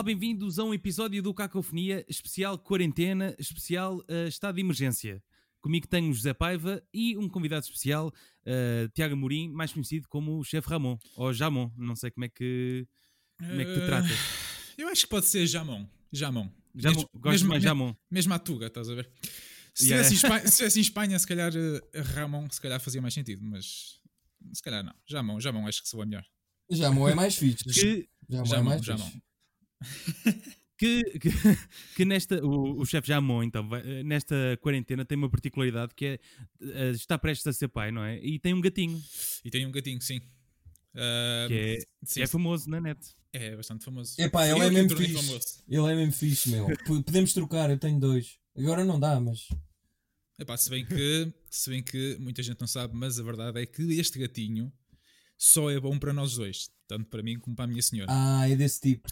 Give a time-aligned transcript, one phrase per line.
[0.00, 5.22] Olá, bem-vindos a um episódio do Cacofonia, especial quarentena, especial uh, estado de emergência.
[5.60, 10.38] Comigo tenho o José Paiva e um convidado especial, uh, Tiago Morim, mais conhecido como
[10.38, 12.88] o chefe Ramon, ou Jamon, não sei como é que,
[13.38, 14.10] como é que tu tratas.
[14.78, 15.86] Eu acho que pode ser Jamon.
[16.10, 16.50] Jamon.
[16.74, 16.94] Jamon.
[16.96, 17.94] Mesmo- Gosto mesmo- mais Jamon.
[18.10, 19.10] Mesmo à Tuga, estás a ver?
[19.74, 20.00] Se Yeah.
[20.08, 23.12] estivesse em Espanha, se estivesse em Espanha, se calhar eh, Ramon se calhar fazia mais
[23.12, 24.00] sentido, mas
[24.54, 24.94] se calhar não.
[25.06, 26.24] Jamon, Jamon acho que soa melhor.
[26.70, 27.64] Jamon é mais fixe.
[27.64, 29.04] Que, Jamon é Jamon, mais Jamon.
[29.04, 29.29] fixe.
[30.76, 31.30] Que, que,
[31.96, 36.20] que nesta, o, o chefe Jamon, então, eh, nesta quarentena tem uma particularidade que é,
[36.62, 38.18] eh, está prestes a ser pai, não é?
[38.18, 39.00] E tem um gatinho,
[39.44, 40.20] E tem um gatinho, sim.
[40.94, 42.98] Ah, que é, sim, que é famoso na net.
[43.32, 44.14] é bastante famoso.
[44.20, 45.14] Epá, ele eu é mesmo fixe.
[45.14, 45.46] famoso.
[45.68, 46.66] Ele é mesmo fixe, meu.
[47.04, 48.38] Podemos trocar, eu tenho dois.
[48.56, 49.48] Agora não dá, mas.
[50.38, 53.66] Epá, se bem que se bem que muita gente não sabe, mas a verdade é
[53.66, 54.72] que este gatinho
[55.36, 58.10] só é bom para nós dois, tanto para mim como para a minha senhora.
[58.10, 59.08] Ah, é desse tipo.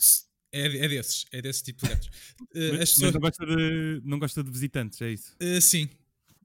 [0.52, 2.09] É, é desses, é desse tipo de gatos.
[2.54, 5.37] Eh, Mas, as mas pessoas- não, gosta de, não gosta de visitantes, é isso?
[5.43, 5.88] Uh, sim.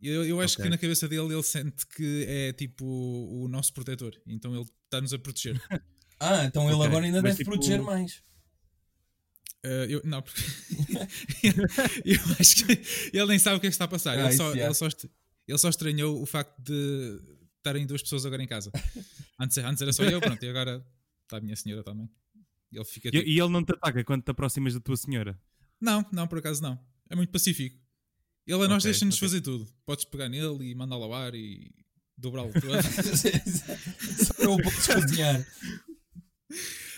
[0.01, 0.65] Eu, eu acho Ok.
[0.65, 4.19] que na cabeça dele ele sente que é tipo o nosso protetor.
[4.27, 5.59] Então ele está-nos a proteger.
[6.19, 8.21] Ah, então ele agora ainda mas deve tipo- proteger mais.
[9.65, 10.41] Uh, eu, não, porque
[12.05, 12.81] eu acho que
[13.17, 14.17] ele nem sabe o que é que está a passar.
[14.17, 14.65] Ah, ele, só, é.
[14.65, 14.87] ele, só,
[15.47, 17.19] ele só estranhou o facto de
[17.57, 18.71] estarem duas pessoas agora em casa.
[19.39, 20.85] Antes, antes era só eu, pronto, e agora
[21.23, 22.09] está a minha senhora também.
[22.73, 25.39] Ele fica E, tipo, e ele não te ataca quando te aproximas da tua senhora?
[25.79, 26.79] Não, não, por acaso não.
[27.09, 27.77] É muito pacífico.
[28.47, 29.27] Ele a nós Ok, deixa-nos ok.
[29.27, 29.67] fazer tudo.
[29.85, 31.71] Podes pegar nele e mandá-lo ao ar e
[32.17, 32.63] dobrá-lo todo.
[34.25, 35.45] Só não podes cozinhar.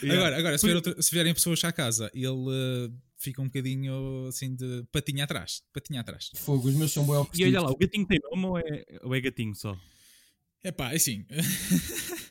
[0.04, 4.28] Agora, agora se, vier outra- se vierem pessoas à casa, ele eh, fica um bocadinho
[4.28, 5.62] assim de patinha atrás.
[5.74, 6.32] Patinha atrás.
[6.36, 9.16] Fogo, os meus são bem E olha lá, o gatinho tem nome ou é, ou
[9.16, 9.78] é gatinho só?
[10.64, 11.26] Epá, é assim.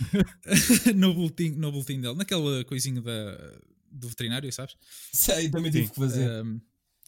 [0.96, 3.58] no, boletim, no boletim dele, naquela coisinha da,
[3.90, 4.76] do veterinário, sabes?
[5.12, 5.90] Sei, também tive Sim.
[5.92, 6.30] que fazer.
[6.30, 6.60] Ahm,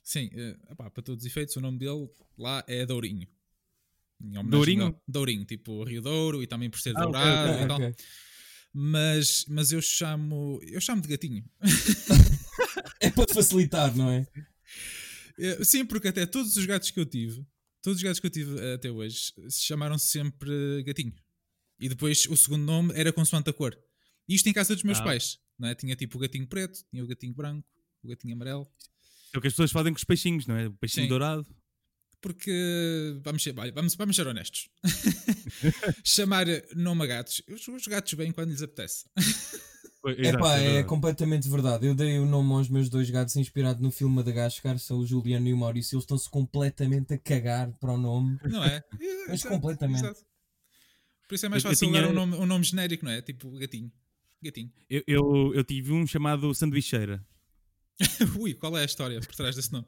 [0.03, 2.09] sim, eh, epá, para todos os efeitos, o nome dele
[2.39, 3.27] lá é Dourinho.
[4.21, 4.85] Dourinho?
[4.87, 7.77] ao- Dourinho, tipo Rio Douro e também por ser Ah, dourado ok, e tal.
[7.81, 7.95] ok.
[8.75, 11.45] Mas, mas eu chamo eu chamo de gatinho.
[13.01, 14.25] É para te facilitar, não é?
[15.37, 17.45] Eh, Sim, porque até todos os gatos que eu tive,
[17.83, 21.13] todos os gatos que eu tive até hoje, se chamaram sempre gatinho.
[21.83, 23.77] E depois o segundo nome era consoante a cor.
[24.29, 25.05] Isto em casa dos meus Ah.
[25.05, 25.75] pais, não é?
[25.75, 27.67] Tinha tipo o gatinho preto, tinha o gatinho branco,
[28.05, 28.67] o gatinho amarelo.
[29.35, 30.69] É o que as pessoas fazem com os peixinhos, não é?
[30.69, 31.09] O peixinho Sim.
[31.09, 31.45] dourado.
[32.21, 34.69] Porque vamos ser, vamos, vamos ser honestos.
[36.05, 39.07] Chamar nome a gatos, os, os gatos vêm quando lhes apetece.
[40.19, 41.87] É pá, é completamente verdade.
[41.87, 45.49] Eu dei o nome aos meus dois gatos inspirado no filme Madagascar, são o Juliano
[45.49, 45.95] e o Maurício.
[45.97, 48.39] Eles estão-se completamente a cagar para o nome.
[48.45, 48.83] Não é?
[49.29, 50.05] Mas Exato, completamente.
[50.05, 50.21] exato.
[51.33, 53.23] Por isso é mais fácil tinha- dar um nome, um nome genérico, não é?
[53.23, 53.91] Tipo gatinho.
[54.43, 54.71] Gatinho.
[54.91, 57.25] Eu, eu, eu tive um chamado Sanduicheira.
[58.39, 59.87] Ui, qual é a história por trás desse nome?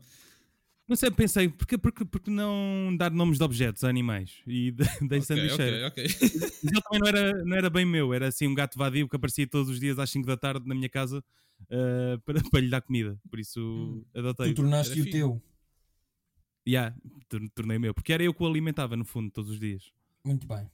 [0.89, 4.41] Não sei, pensei, porque, porque, porque não dar nomes de objetos a animais?
[4.47, 5.87] E de- dei Ok, Sanduicheira.
[5.89, 6.17] ok, ok.
[6.63, 9.17] Mas ele também não era, não era bem meu, era assim um gato vadio que
[9.17, 11.23] aparecia todos os dias às 5 da tarde na minha casa
[11.71, 13.21] ah, para, para lhe dar comida.
[13.29, 14.05] Por isso Hum.
[14.15, 14.55] adotei.
[14.55, 15.43] Tu tornaste o teu.
[16.67, 16.97] Yeah,
[17.29, 19.93] tor- tornei meu, porque era eu que o alimentava no fundo todos os dias.
[20.25, 20.67] Muito bem.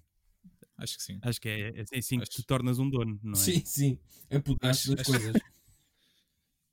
[0.83, 1.19] Acho que sim.
[1.23, 3.37] Acho que é, é assim que Acho- te tornas um dono, não é?
[3.37, 3.99] Sim, sim.
[4.31, 5.43] Apoderaste Acho- das acho- coisas.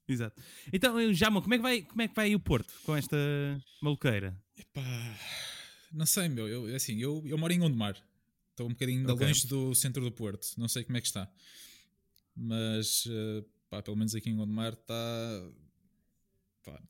[0.08, 0.42] Exato.
[0.72, 3.18] Então, Jamo, como é que vai, como é que vai aí o Porto com esta
[3.82, 4.42] maluqueira?
[4.56, 4.82] Epá,
[5.92, 6.48] não sei, meu.
[6.48, 8.02] Eu, assim, eu, eu moro em Gondomar.
[8.52, 9.28] Estou um bocadinho ainda Ok.
[9.28, 10.48] longe do centro do Porto.
[10.58, 11.30] Não sei como é que está.
[12.36, 14.94] Mas, eh, pá, pelo menos aqui em Gondomar está.
[16.64, 16.82] Pá,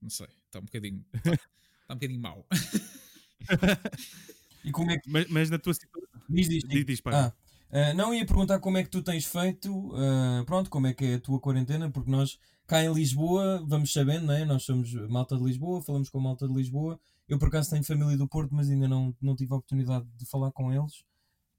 [0.00, 0.26] não sei.
[0.46, 1.04] Está um bocadinho.
[1.14, 2.46] Está, está um bocadinho mau.
[4.64, 5.08] E como é que.
[5.08, 6.05] Mas, mas na tua situação.
[6.28, 7.02] Diz, diz, Diz, diz.
[7.06, 7.32] Ah,
[7.70, 11.04] ah, não ia perguntar como é que tu tens feito, ah, pronto, como é que
[11.04, 14.44] é a tua quarentena, porque nós cá em Lisboa, vamos sabendo, né?
[14.44, 16.98] nós somos malta de Lisboa, falamos com malta de Lisboa.
[17.28, 20.26] Eu por acaso tenho família do Porto, mas ainda não, não tive a oportunidade de
[20.26, 21.04] falar com eles.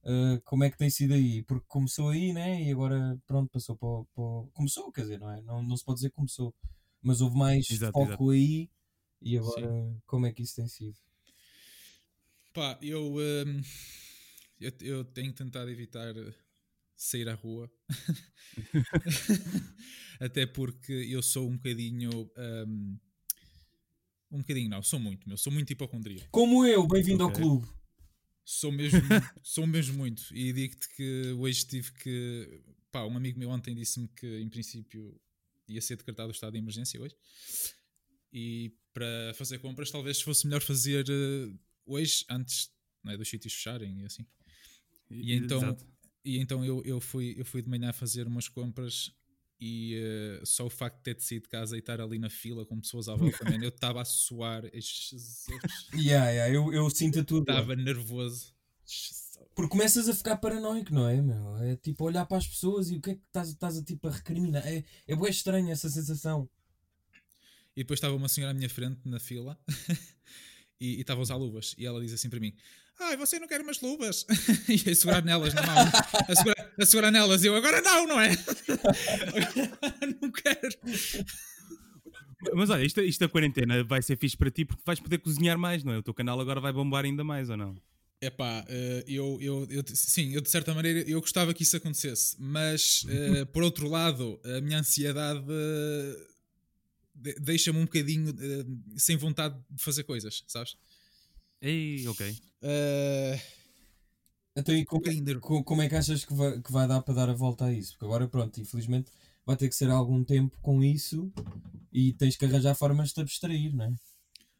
[0.06, 1.44] Ah, como é que tem sido aí?
[1.44, 2.62] Porque começou aí, né?
[2.63, 5.42] E agora, pronto, passou para, o- para o- Começou, quer dizer, não é?
[5.42, 6.53] Não, não se pode dizer que começou,
[7.01, 8.69] mas houve mais Exato, foco aí.
[9.21, 10.95] E agora, como é que isso tem sido?
[12.53, 13.62] Pá, eu, hum,
[14.59, 16.33] eu, eu tenho tentado evitar eh,
[16.95, 17.71] sair à rua.
[20.19, 22.31] Até porque eu sou um bocadinho.
[22.68, 22.98] hum,
[24.31, 25.38] um bocadinho, não, sou muito, meu.
[25.38, 26.27] Sou muito hipocondríaco.
[26.31, 27.36] Como eu, bem-vindo Ok.
[27.36, 27.68] ao clube.
[28.44, 29.00] Sou mesmo,
[29.44, 30.24] sou mesmo muito.
[30.33, 32.62] E digo-te que hoje tive que.
[32.92, 35.19] Pá, um amigo meu ontem disse-me que em princípio
[35.68, 37.15] ia ser decretado o estado de emergência hoje.
[38.31, 41.54] E para fazer compras, talvez fosse melhor fazer eh,
[41.86, 42.69] hoje, antes
[43.04, 44.25] não é, dos sítios fecharem e assim.
[45.09, 45.86] E então, Exato.
[46.24, 49.12] e então eu, eu, fui, eu fui de manhã fazer umas compras
[49.59, 52.30] E eh, só o facto de ter de sair de casa e estar ali na
[52.30, 54.63] fila com pessoas à volta, man, eu estava a suar,
[55.94, 57.42] Yeah, yeah, eu, eu sinto dor.
[57.42, 58.54] estava nervoso.
[59.56, 61.57] Porque começas a ficar paranoico, não é, meu?
[61.57, 64.07] É tipo olhar para as pessoas e o que é que estás, estás a, tipo,
[64.07, 64.65] a recriminar.
[64.68, 66.50] É, é bem estranho essa sensação.
[67.75, 69.57] E depois estava uma senhora à minha frente na fila
[70.79, 71.75] e estava a usar luvas.
[71.77, 72.53] E ela diz assim para mim:
[73.00, 74.25] Ai, você não quer umas luvas?
[74.68, 75.77] e a segurar nelas na mão.
[76.27, 77.44] A segurar, a segurar nelas.
[77.44, 78.29] Eu agora não, não é?
[80.21, 80.77] não quero.
[82.53, 85.57] Mas olha, isto, isto da quarentena vai ser fixe para ti porque vais poder cozinhar
[85.57, 85.97] mais, não é?
[85.97, 87.75] O teu canal agora vai bombar ainda mais, ou não?
[88.21, 92.35] Epá, eh, eu, eu, eu, sim, eu de certa maneira eu gostava que isso acontecesse,
[92.39, 96.18] mas eh, por outro lado, a minha ansiedade de-
[97.42, 98.66] deixa-me um bocadinho eh,
[98.98, 100.78] sem vontade de fazer coisas, sabes?
[101.62, 102.22] Ei, ok.
[102.62, 103.40] Eh,
[104.56, 107.02] Então, e como, bocadinho de- co- como é que achas que vai, que vai dar
[107.02, 107.92] para dar a volta a isso?
[107.94, 109.12] Porque agora, pronto, infelizmente
[109.46, 111.31] vai ter que ser algum tempo com isso
[111.92, 113.96] e tens que arranjar formas de te abstrair, não é?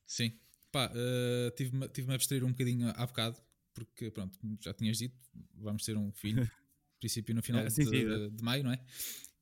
[0.06, 0.31] Sim.
[0.71, 3.38] Pá, eh, tive-me tive a abstrair um bocadinho há bocado,
[3.74, 5.15] porque pronto, como já tinhas dito,
[5.56, 6.48] vamos ter um filho, no
[7.00, 8.25] princípio no final Ah, sim, de, sim, exato.
[8.31, 8.80] de maio, não é?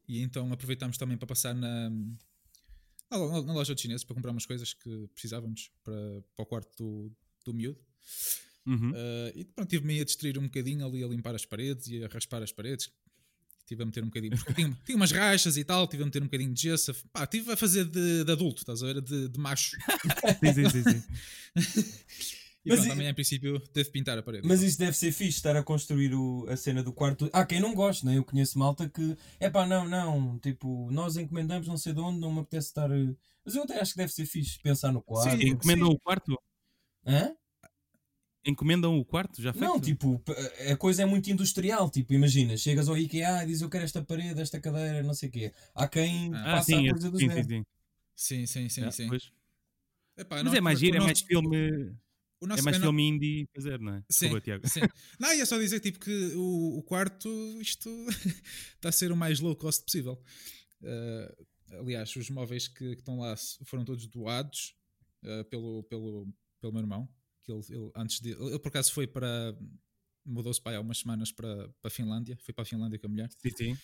[0.08, 1.90] E então aproveitámos também para passar na,
[3.10, 6.76] na, na loja de chineses para comprar umas coisas que precisávamos para, para o quarto
[6.78, 7.12] do,
[7.46, 7.80] do miúdo.
[8.66, 8.92] Uhum.
[8.96, 12.08] Eh, e pronto, tive-me a distrair um bocadinho ali a limpar as paredes e a
[12.08, 12.90] raspar as paredes.
[13.60, 16.22] Estive a meter um bocadinho, porque tinha, tinha umas rachas e tal, estive a meter
[16.22, 16.94] um bocadinho de gesso.
[17.12, 19.02] Pá, estive a fazer de, de adulto, estás a ver?
[19.02, 19.78] De, de macho.
[20.40, 21.04] Sim, sim, sim, sim.
[22.66, 24.48] E Mas pronto, e- amanhã em princípio devo pintar a parede.
[24.48, 27.30] Mas isso deve ser fixe, estar a construir o- a cena do quarto.
[27.32, 28.18] Ah, quem não gosta, né?
[28.18, 29.16] Eu conheço malta que.
[29.40, 30.40] É pá, não, não.
[30.40, 32.90] Tipo, nós encomendamos não sei de onde, não me apetece estar.
[32.90, 33.16] eh,
[33.46, 35.38] Mas eu até acho que deve ser fixe pensar no quarto.
[35.38, 36.36] Sim, Encomendam o quarto?
[37.06, 37.36] Hã?
[38.48, 39.42] Encomendam o quarto?
[39.42, 39.66] Já feito?
[39.66, 40.34] Não, tipo, p-
[40.72, 41.90] a coisa é muito industrial.
[41.90, 45.30] Tipo, imagina, chegas ao IKEA e dizes eu quero esta parede, esta cadeira, não sei
[45.30, 45.54] o quê.
[45.74, 47.64] Há quem Ah, passa sim, a coisa do sim, sim, sim.
[48.16, 49.10] Sim, sim, sim, Ah, sim.
[50.18, 51.96] Epá, Mas nós- é mais giro, é mais filme.
[52.46, 53.98] O nosso É mais filme indie fazer, não é?
[54.10, 54.70] Sim, Desculpa, Tiago.
[54.70, 54.82] sim.
[55.20, 57.30] Não, e é só dizer tipo, que o, o quarto,
[57.62, 57.90] isto
[58.76, 60.22] está a ser o mais low cost possível.
[60.82, 61.36] Eh,
[61.80, 64.76] aliás, os móveis que, que estão lá foram todos doados
[65.24, 66.28] eh, pelo, pelo,
[66.62, 67.10] pelo meu irmão.
[67.44, 69.56] Que ele, ele, antes de, ele por acaso foi para.
[70.26, 72.38] Mudou-se para aí há umas semanas para, para a Finlândia.
[72.42, 73.30] Foi para a Finlândia com a mulher.
[73.38, 73.78] Sim, sim.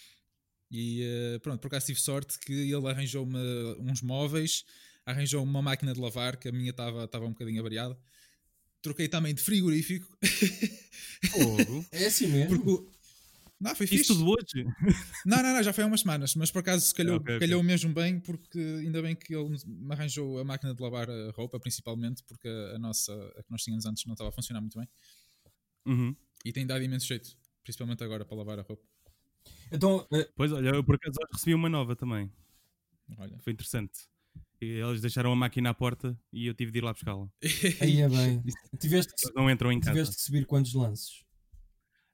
[0.72, 3.38] E eh, pronto, por acaso tive sorte que ele arranjou-me
[3.80, 4.64] uns móveis,
[5.06, 7.98] arranjou uma máquina de lavar, que a minha estava estava um bocadinho avariada.
[8.82, 10.08] Troquei também de frigorífico.
[11.32, 11.86] Fogo.
[11.92, 12.58] É assim mesmo.
[12.64, 12.88] Porque
[13.60, 14.04] Não, foi fixe.
[14.04, 14.66] Isso tudo hoje?
[15.26, 17.48] Não, não, não, já foi há umas semanas, mas por acaso calhou, Ok, ok.
[17.48, 21.32] calhou mesmo bem, porque ainda bem que ele me arranjou a máquina de lavar a
[21.32, 24.62] roupa, principalmente, porque a, a nossa, a que nós tínhamos antes, não estava a funcionar
[24.62, 24.90] muito bem.
[25.86, 26.16] Uhum.
[26.44, 28.84] E tem dado imenso jeito, principalmente agora para lavar a roupa.
[29.72, 32.32] Então, eh, Pois, olha, eu por acaso hoje recebi uma nova também.
[33.18, 33.38] Olha.
[33.40, 34.08] Foi interessante.
[34.62, 37.28] E eles deixaram a máquina à porta e eu tive de ir lá buscá-la.
[37.82, 38.44] aí é bem.
[38.82, 39.92] Tiveste que, não entram em casa.
[39.92, 41.24] tiveste que subir quantos lances?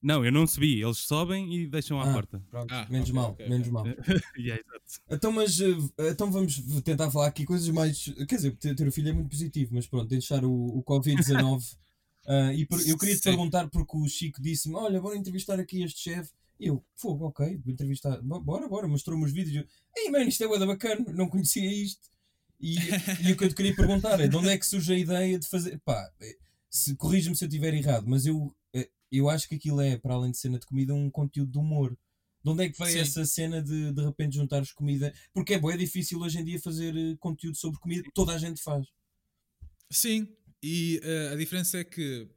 [0.02, 0.80] Não, eu não subi.
[0.82, 2.14] Eles sobem e deixam à Ah.
[2.14, 2.40] porta.
[2.52, 3.72] Pronto, Ah, menos ok, mal, ok, menos ok.
[3.74, 3.86] mal.
[4.38, 4.64] Yeah.
[5.10, 5.76] Então, mas eh,
[6.12, 8.06] então vamos tentar falar aqui coisas mais.
[8.28, 11.76] Quer dizer, ter, ter o filho é muito positivo, mas pronto, deixar o, o Covid-19.
[12.28, 13.30] Ah, e per- eu queria te Sim.
[13.32, 16.32] perguntar porque o Chico disse-me: Olha, bora entrevistar aqui este chefe.
[16.60, 18.22] E eu, fogo, ok, vou entrevistar.
[18.22, 18.88] Bo- Bora, bora.
[18.88, 19.56] Mostrou-me os vídeos.
[19.58, 19.66] Eu,
[20.04, 22.08] Ei, mano, isto é da bacana, não conhecia isto.
[22.60, 22.76] E,
[23.28, 25.40] e o que eu te queria perguntar é: de onde é que surge a ideia
[25.40, 25.80] de fazer.
[25.84, 26.38] Pá, eh,
[26.70, 30.14] se corrige-me se eu estiver errado, mas eu, eh, eu acho que aquilo é, para
[30.16, 31.98] além de cena de comida, um conteúdo de humor.
[32.44, 33.00] De onde é que veio Sim.
[33.00, 35.14] essa cena de de repente juntares comida?
[35.34, 38.38] Porque é, bué, é difícil hoje em dia fazer eh, conteúdo sobre comida, toda a
[38.38, 38.86] gente faz.
[39.90, 40.28] Sim,
[40.62, 42.28] e eh, a diferença é que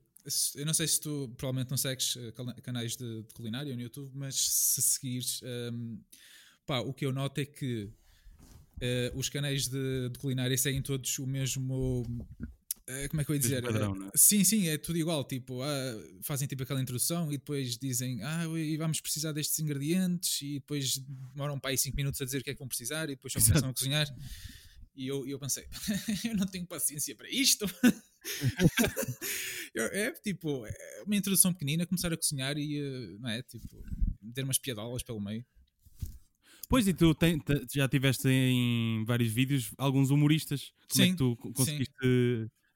[0.55, 4.11] eu não sei se tu provavelmente não segues cana- canais de, de culinária no YouTube,
[4.15, 5.99] mas se seguires, ehm,
[6.67, 7.91] pá, o que eu noto é que
[8.81, 12.07] eh, os canais de, de culinária seguem todos o mesmo.
[13.05, 13.63] Eh, como é que eu ia dizer?
[13.63, 14.11] padrão, Eh, não é?
[14.15, 15.25] Sim, sim, é tudo igual.
[15.25, 15.69] Tipo, ah,
[16.23, 20.99] fazem tipo aquela introdução e depois dizem, ah, e vamos precisar destes ingredientes, e depois
[21.33, 23.33] demoram para aí 5 minutos a dizer o que é que vão precisar, e depois
[23.33, 24.07] só começam a cozinhar.
[24.97, 25.67] E eu, eu pensei,
[26.25, 27.65] eu não tenho paciência para isto.
[29.75, 33.43] Eu- é tipo, é uma introdução pequenina, começar a cozinhar e, eh, não é?
[33.43, 33.83] Tipo,
[34.21, 35.45] meter umas piadolas pelo meio.
[36.69, 40.73] Pois, e tu tem- te- já tiveste em vários vídeos alguns humoristas.
[40.89, 41.95] Como é Sim, que tu co- conseguiste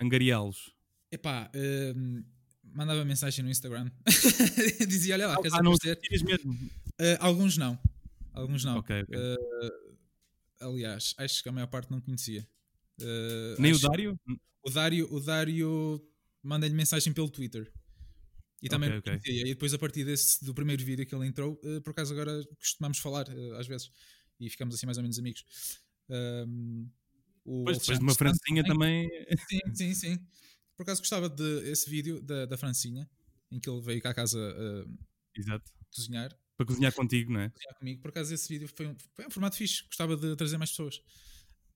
[0.01, 0.73] angariá-los?
[1.11, 2.23] Epá, ehm,
[2.63, 3.91] mandava mensagem no Instagram.
[4.89, 5.99] Dizia, olha lá, queres Ah, aparecer?
[6.11, 6.71] mesmo?
[6.99, 7.79] Eh, alguns não.
[8.33, 8.79] Alguns não.
[8.79, 9.17] Ok, ok.
[9.17, 9.71] Eh,
[10.61, 12.47] aliás, acho que a maior parte não conhecia.
[13.01, 14.19] Eh, Nem o Dário?
[14.63, 16.01] O Dário, o Dário
[16.43, 17.71] manda-lhe mensagem pelo Twitter.
[18.63, 19.13] E também Ok, não ok.
[19.21, 19.43] conhecia.
[19.43, 22.43] E depois, a partir desse, do primeiro vídeo que ele entrou, eh, por acaso agora
[22.59, 23.91] costumamos falar eh, às vezes.
[24.41, 25.45] e ficamos assim mais ou menos amigos.
[26.09, 26.89] Um,
[27.45, 29.09] o Depois, depois de uma francinha também.
[29.49, 30.19] Sim, sim, sim.
[30.77, 33.09] Por acaso gostava desse vídeo da, da Francinha,
[33.51, 34.99] em que ele veio cá à casa uh,
[35.37, 35.71] Exato.
[35.95, 37.51] cozinhar, Para cozinhar contigo, não é?
[37.51, 38.03] cozinhar comigo.
[38.03, 39.85] Por acaso esse vídeo foi um, foi um formato fixe.
[39.87, 41.01] Gostava de trazer mais pessoas.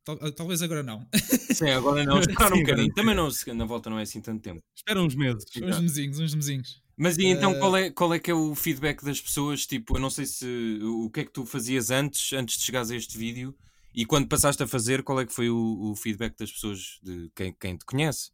[0.05, 1.07] Tal- ah, talvez agora não.
[1.53, 2.95] Sim, agora não, esperar um bocadinho.
[2.95, 4.61] Também não, na volta não é assim tanto tempo.
[4.75, 5.45] Espera uns meses.
[5.57, 6.83] uns mesinhos, uns mesinhos.
[6.97, 9.65] Mas e então Eh, qual é, qual é que é o feedback das pessoas?
[9.67, 12.91] Tipo, eu não sei se o que é que tu fazias antes, antes de chegares
[12.91, 13.57] a este vídeo,
[13.95, 17.31] e quando passaste a fazer, qual é que foi o, o feedback das pessoas de
[17.35, 18.31] quem, quem te conhece?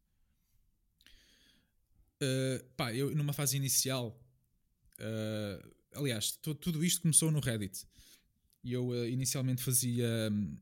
[2.23, 4.19] Uh, pá, eu numa fase inicial,
[5.01, 7.87] uh, aliás, tu- tudo isto começou no Reddit.
[8.65, 10.09] E eu uh, inicialmente fazia.
[10.33, 10.57] hum,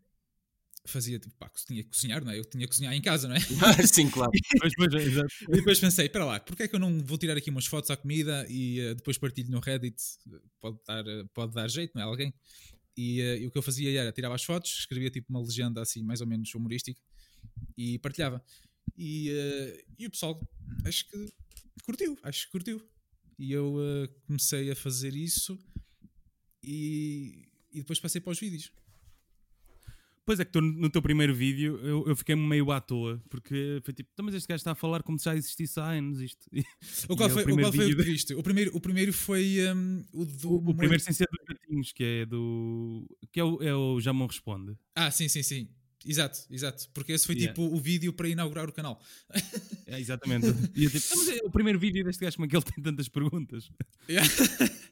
[0.84, 2.38] Fazia tipo, pá, tinha que cozinhar, não é?
[2.40, 3.40] Eu tinha que cozinhar em casa, não é?
[3.86, 4.32] Sim, claro.
[4.58, 5.28] Pois, pois, é, exato.
[5.42, 7.88] E depois pensei, espera lá, porque é que eu não vou tirar aqui umas fotos
[7.92, 10.02] à comida e eh, depois partilho no Reddit?
[10.60, 12.04] Pode dar, pode dar jeito, não é?
[12.04, 12.34] Alguém.
[12.96, 15.80] E, eh, e o que eu fazia era tirava as fotos, escrevia tipo uma legenda
[15.80, 17.00] assim, mais ou menos humorística
[17.76, 18.44] e partilhava.
[18.96, 20.40] E, eh, e o pessoal,
[20.84, 21.32] acho que
[21.84, 22.82] curtiu, acho que curtiu.
[23.38, 25.58] E eu eh, comecei a fazer isso
[26.62, 28.70] e, e depois passei para os vídeos.
[30.24, 33.80] Pois é que tu, no teu primeiro vídeo eu, eu fiquei meio à toa, porque
[33.84, 36.20] foi tipo, "Então, mas este gajo está a falar como se já existisse há anos
[36.20, 36.46] isto.
[37.08, 38.34] O qual E é o foi qual foi o que viste?
[38.34, 40.50] O primeiro, o primeiro foi hum, o do.
[40.52, 43.04] O, o primeiro sem ser dos gatinhos, que é do.
[43.32, 44.76] que é o, é o Jamon Responde.
[44.94, 45.68] Ah, sim, sim, sim.
[46.04, 46.88] Exato, exato.
[46.92, 47.52] Porque esse foi Yeah.
[47.54, 49.00] tipo o vídeo para inaugurar o canal.
[49.86, 50.46] É, exatamente.
[50.74, 52.64] E eu tipo, "Ah, mas é o primeiro vídeo deste gajo, como é que ele
[52.64, 53.70] tem tantas perguntas?
[54.08, 54.28] Yeah.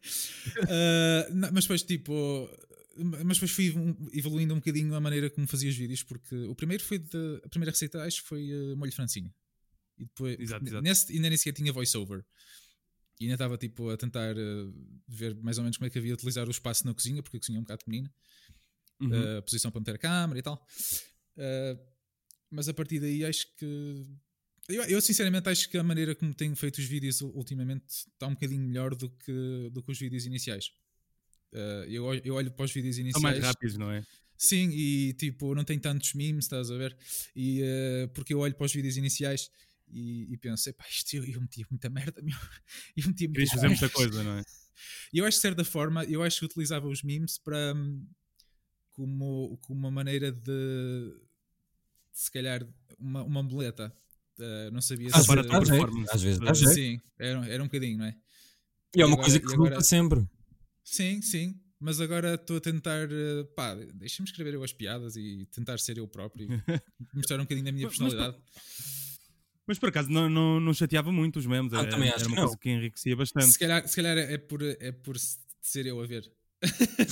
[0.68, 2.48] Ah, não, mas depois, tipo.
[2.96, 3.72] Mas depois fui
[4.12, 7.40] evoluindo um bocadinho a maneira como fazia os vídeos, porque o primeiro foi de.
[7.44, 9.32] A primeira receita, acho que foi uh, molho francinha.
[9.96, 10.38] E depois.
[10.38, 10.82] Exato, exato.
[10.82, 12.24] Nesse, ainda nem sequer tinha voiceover.
[13.20, 14.74] E ainda estava tipo a tentar uh,
[15.06, 17.36] ver mais ou menos como é que havia de utilizar o espaço na cozinha, porque
[17.36, 18.12] a cozinha é um bocado pequenina.
[19.00, 19.10] Uhum.
[19.10, 20.66] uh, a posição para meter a câmera e tal.
[22.50, 24.06] Mas a partir daí acho que.
[24.68, 28.34] Eu, eu, sinceramente acho que a maneira como tenho feito os vídeos ultimamente está um
[28.34, 30.72] bocadinho melhor do que, do que os vídeos iniciais.
[31.52, 33.22] Uh, eu, olho- eu olho para os vídeos São iniciais.
[33.22, 34.04] mais rápidos, não é?
[34.36, 36.96] Sim, e tipo, não tem tantos memes, estás a ver?
[37.36, 39.50] E uh, porque eu olho para os vídeos iniciais
[39.88, 42.36] e, e penso, epá, isto eu, eu metia muita merda, meu.
[42.96, 44.42] Eu metia muita Querias fazer muita coisa, não é?
[45.12, 48.06] E eu acho que de certa forma, eu acho que utilizava os memes para hum,
[48.92, 51.12] como, como uma maneira de
[52.12, 52.66] se calhar
[52.98, 53.92] uma, uma muleta.
[54.38, 56.10] Uh, não sabia Às se vezes dá jeito, performance.
[56.14, 56.72] Às vezes dá jeito.
[56.74, 58.16] Sim, era, era um bocadinho, não é?
[58.96, 60.26] E é uma agora- coisa que e se agora- sempre.
[60.90, 61.54] Sim, sim.
[61.78, 65.96] Mas agora estou a tentar, uh, pá, deixa-me escrever eu as piadas e tentar ser
[65.98, 66.48] eu próprio e
[67.14, 68.36] mostrar um bocadinho da minha mas personalidade.
[69.66, 71.72] Mas por acaso não, não, não chateava muito os memes.
[71.72, 72.58] Ah, Era, também era acho uma que coisa não.
[72.58, 73.46] que enriquecia bastante.
[73.52, 75.16] Se calhar, se calhar é por, é por
[75.62, 76.24] ser eu a ver.
[76.64, 77.06] se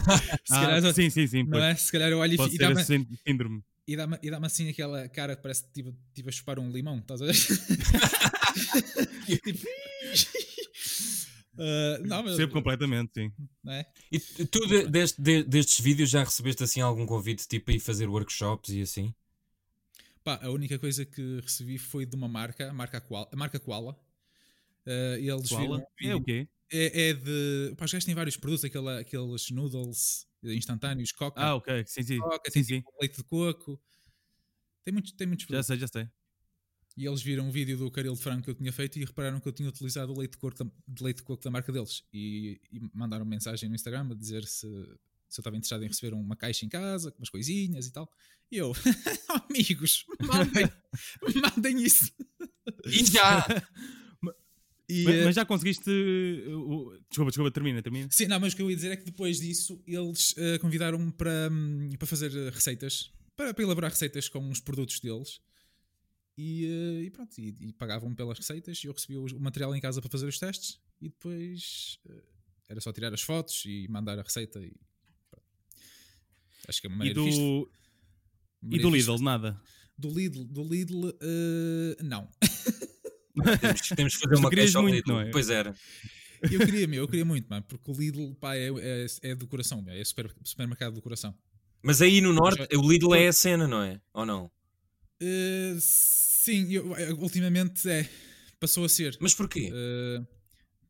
[0.50, 1.44] Ah, calhar, sim, sim, sim.
[1.44, 1.74] não é?
[1.76, 3.62] Se calhar eu olho e, Pode e dá-me síndrome.
[3.86, 6.70] e dá-me e dá assim aquela cara que parece que tive, tive a chupar um
[6.70, 7.32] limão, estás a ver?
[9.24, 9.66] tipo.
[11.58, 12.32] Ah, não, mas.
[12.32, 13.32] Percebo completamente, sim.
[13.68, 13.86] é?
[14.12, 17.80] E tu de- deste- de- destes vídeos já recebeste assim algum convite tipo a ir
[17.80, 19.14] fazer workshops e assim?
[20.22, 23.28] Pá, a única coisa que recebi foi de uma marca, a marca Koala.
[23.32, 23.98] A marca Koala.
[24.86, 25.78] E eles viram Koala?
[25.78, 26.48] um É vídeo- o quê?
[26.72, 27.74] é, é de.
[27.76, 31.84] Pá, os gajos têm vários produtos, aquela, aqueles noodles instantâneos, coca, Ah, ok.
[31.86, 32.18] Sim, sim.
[32.18, 32.76] coca Sim, tem sim.
[32.80, 33.80] tipo leite de coco.
[34.84, 35.66] Tem muitos, tem muitos Já produtos.
[35.66, 36.08] sei, já sei.
[36.98, 39.38] E eles viram um vídeo do caril de frango que eu tinha feito e repararam
[39.38, 41.70] que eu tinha utilizado o leite de coco da, de leite de coco da marca
[41.70, 42.02] deles.
[42.12, 44.88] E, e mandaram mensagem no Instagram a dizer se, se eu
[45.38, 48.10] estava interessado em receber uma caixa em casa, com umas coisinhas e tal.
[48.50, 48.72] E eu,
[49.48, 50.68] amigos, mandem,
[51.40, 52.10] mandem isso.
[52.86, 53.46] E já!
[54.90, 55.90] E, Mas, eh, mas já conseguiste.
[55.90, 58.08] uh, o- Desculpa, desculpa, termina, termina.
[58.10, 61.12] Sim, não, mas o que eu ia dizer é que depois disso eles eh, convidaram-me
[61.12, 65.40] para, hum, para fazer eh, receitas, para, para elaborar receitas com os produtos deles.
[66.40, 69.80] E, eh, e pronto, e, e pagavam-me pelas receitas e eu recebia o, material em
[69.80, 72.22] casa para fazer os testes e depois eh,
[72.68, 74.60] era só tirar as fotos e mandar a receita.
[74.60, 74.72] E,
[75.28, 75.44] pronto.
[76.68, 77.38] Acho que é uma E maneira fixe.
[77.38, 77.70] do,
[78.62, 78.90] uma e do.
[78.90, 79.60] Lidl, nada.
[79.98, 82.30] Do Lidl, do Lidl eh, não.
[83.60, 85.12] Temos, temos que fazer uma queixa ao muito, Lidl.
[85.12, 85.30] não é?
[85.32, 85.74] Pois era.
[86.40, 89.48] Eu queria, meu, eu queria muito, mano, porque o Lidl pá, é, é, é do
[89.48, 91.36] coração, meu, é super, supermercado do coração.
[91.82, 94.00] Mas aí no norte, o Lidl é a cena, não é?
[94.12, 94.48] Ou não?
[95.20, 95.78] Uh,
[96.48, 98.08] sim, eu- eh, ultimamente é.
[98.58, 99.16] Passou a ser.
[99.20, 99.70] Mas porquê?
[99.70, 100.26] Uh,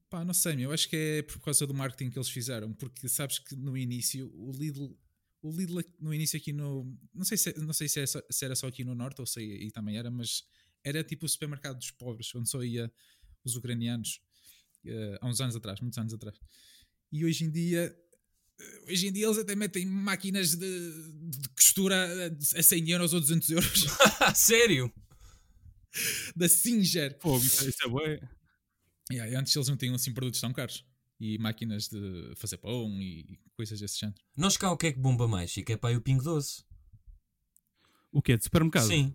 [0.09, 3.09] pá, não sei, eu acho que é por causa do marketing que eles fizeram, porque
[3.09, 4.97] sabes que no início o Lidl.
[5.43, 6.97] O Lidl no início aqui no.
[7.13, 9.41] Não sei se, não sei se, é se era só aqui no Norte ou se
[9.41, 10.45] aí também era, mas
[10.83, 12.91] era tipo o supermercado dos pobres, onde só ia
[13.45, 14.21] os ucranianos
[14.87, 16.39] uh, há uns anos atrás, muitos anos atrás.
[17.13, 17.95] E hoje em dia
[18.89, 23.51] hoje em dia eles até metem máquinas de, de costura a 100 euros ou 200
[23.51, 23.85] euros
[24.35, 24.93] Sério?
[26.37, 27.17] da Singer.
[27.21, 28.21] Fogo, isso, isso é bué.
[29.11, 30.85] Yeah, e antes eles não tinham assim produtos tão caros.
[31.21, 34.19] E máquinas de fazer pão e coisas desse género.
[34.37, 35.51] Nós cá o que é que bomba mais?
[35.51, 35.73] Chico?
[35.73, 36.63] É para aí o Pingo Doce.
[38.13, 38.37] O quê?
[38.37, 38.87] De supermercado?
[38.87, 39.15] Sim.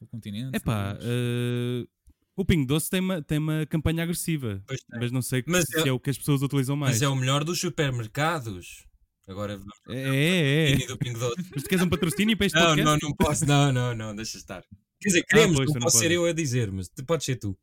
[0.00, 0.56] O continente.
[0.56, 1.86] Epá, mas- eh,
[2.34, 5.88] o Pingo Doce tem uma, tem uma campanha agressiva, mas não sei Mas se é-
[5.88, 6.96] é o que as pessoas utilizam mais.
[6.96, 8.84] Mas é o melhor dos supermercados.
[9.28, 10.86] Agora vamos É, é, é.
[10.86, 11.50] do Pingo Doce.
[11.54, 12.84] Mas tu queres um patrocínio para este Não, podcast?
[13.02, 13.46] não, não posso.
[13.46, 14.64] Não, não, não, deixa estar.
[15.00, 17.24] Quer dizer, queremos, pois, tu não não posso ser eu a dizer, mas tu podes
[17.26, 17.56] ser tu.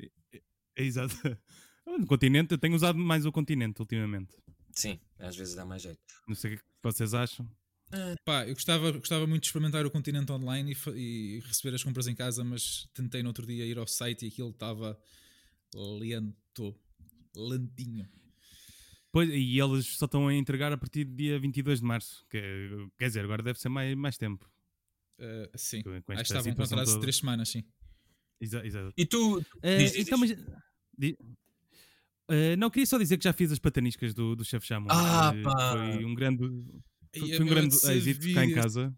[0.00, 1.14] É, exato.
[1.98, 4.36] No continente, eu tenho usado mais o continente ultimamente.
[4.72, 5.98] Sim, às vezes dá mais jeito.
[6.28, 7.50] Não sei o que vocês acham.
[8.24, 12.06] Pá, eu gostava, gostava muito de experimentar o continente online e, e receber as compras
[12.06, 14.96] em casa, mas tentei no outro dia ir ao site e aquilo estava
[15.74, 16.78] lento.
[17.34, 18.08] Lentinho.
[19.12, 22.24] Pois, e eles só estão a entregar a partir do dia 22 de março.
[22.30, 24.48] Que, é- quer dizer, agora deve ser mais, mais tempo.
[25.20, 25.82] Uh, sim.
[25.82, 27.00] Com- com Acho que esta estavam com atraso de toda.
[27.02, 27.62] 3 semanas, sim.
[28.40, 28.92] Exa- Exato.
[28.96, 29.44] E tu.
[29.62, 30.36] Eh, Diz, diz, então, diz.
[30.38, 30.56] mas-
[30.98, 31.18] di-
[32.32, 34.86] Eh, não, queria só dizer que já fiz as pataniscas do, do Chef Chamon.
[34.88, 35.72] Ah, pá.
[35.94, 36.38] Foi um grande,
[37.18, 37.84] foi, foi um grande êxito
[38.34, 38.94] cá em vídeo- casa.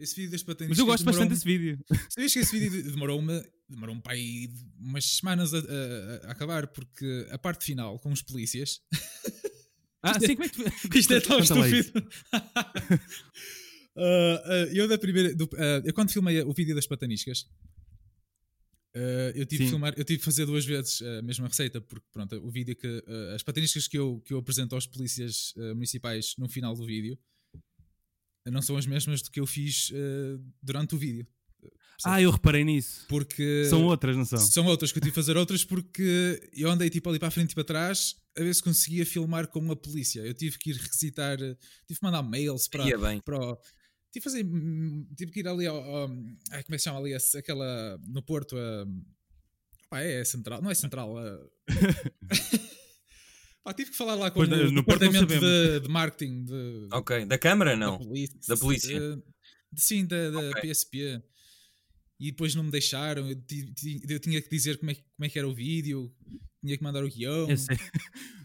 [0.00, 1.78] Esse vídeo das pataniscas Mas eu gosto bastante desse vídeo.
[2.12, 4.48] Sabias que esse vídeo demorou-me demorou um pai
[4.80, 8.80] umas semanas a, a- a acabar porque a parte final com os polícias
[10.02, 10.48] Ah, Isto é- sim, como é
[10.90, 12.08] que isto é tão Conta estúpido
[13.96, 17.46] Ah, eu da primeira do- ah, eu quando filmei o vídeo das pataniscas
[18.94, 19.64] ah, eu tive Sim.
[19.64, 22.74] que filmar eu tive que fazer duas vezes a mesma receita porque pronto o vídeo
[22.76, 26.74] que ah, as pataniscas que eu, que eu apresento aos polícias ah, municipais no final
[26.74, 27.18] do vídeo
[28.46, 29.92] não são as mesmas do que eu fiz
[30.62, 31.24] durante o vídeo
[32.04, 33.04] Ah, eu reparei nisso.
[33.08, 34.38] porque São outras, não são?
[34.40, 37.30] são outras que eu tive que fazer outras porque eu andei tipo ali para a
[37.30, 40.20] frente e para trás a ver se conseguia filmar com a polícia.
[40.22, 42.84] Eu tive que ir requisitar, tive que mandar mails para,
[43.22, 43.58] para
[44.12, 44.44] tive que fazer,
[45.16, 46.08] tive que ir ali ao, ao-
[46.50, 48.86] ai, como é que se chama ali, aquela no Porto, a,
[49.88, 51.40] pá, é, é central, não é central, a-
[53.64, 57.24] pá, tive que falar lá com Pois, o no departamento de, de marketing de, Ok.
[57.26, 57.98] Da câmara, da não.
[57.98, 58.38] polícia.
[58.48, 58.96] Da polícia.
[58.96, 59.18] Eh,
[59.76, 60.62] sim, da, da Ok.
[60.70, 61.22] PSP.
[62.20, 63.28] E depois não me deixaram.
[63.28, 63.36] Eu,
[64.08, 66.14] eu tinha que dizer como é, que- como é que era o vídeo,
[66.64, 67.48] tinha que mandar o guião.
[67.50, 67.56] Eu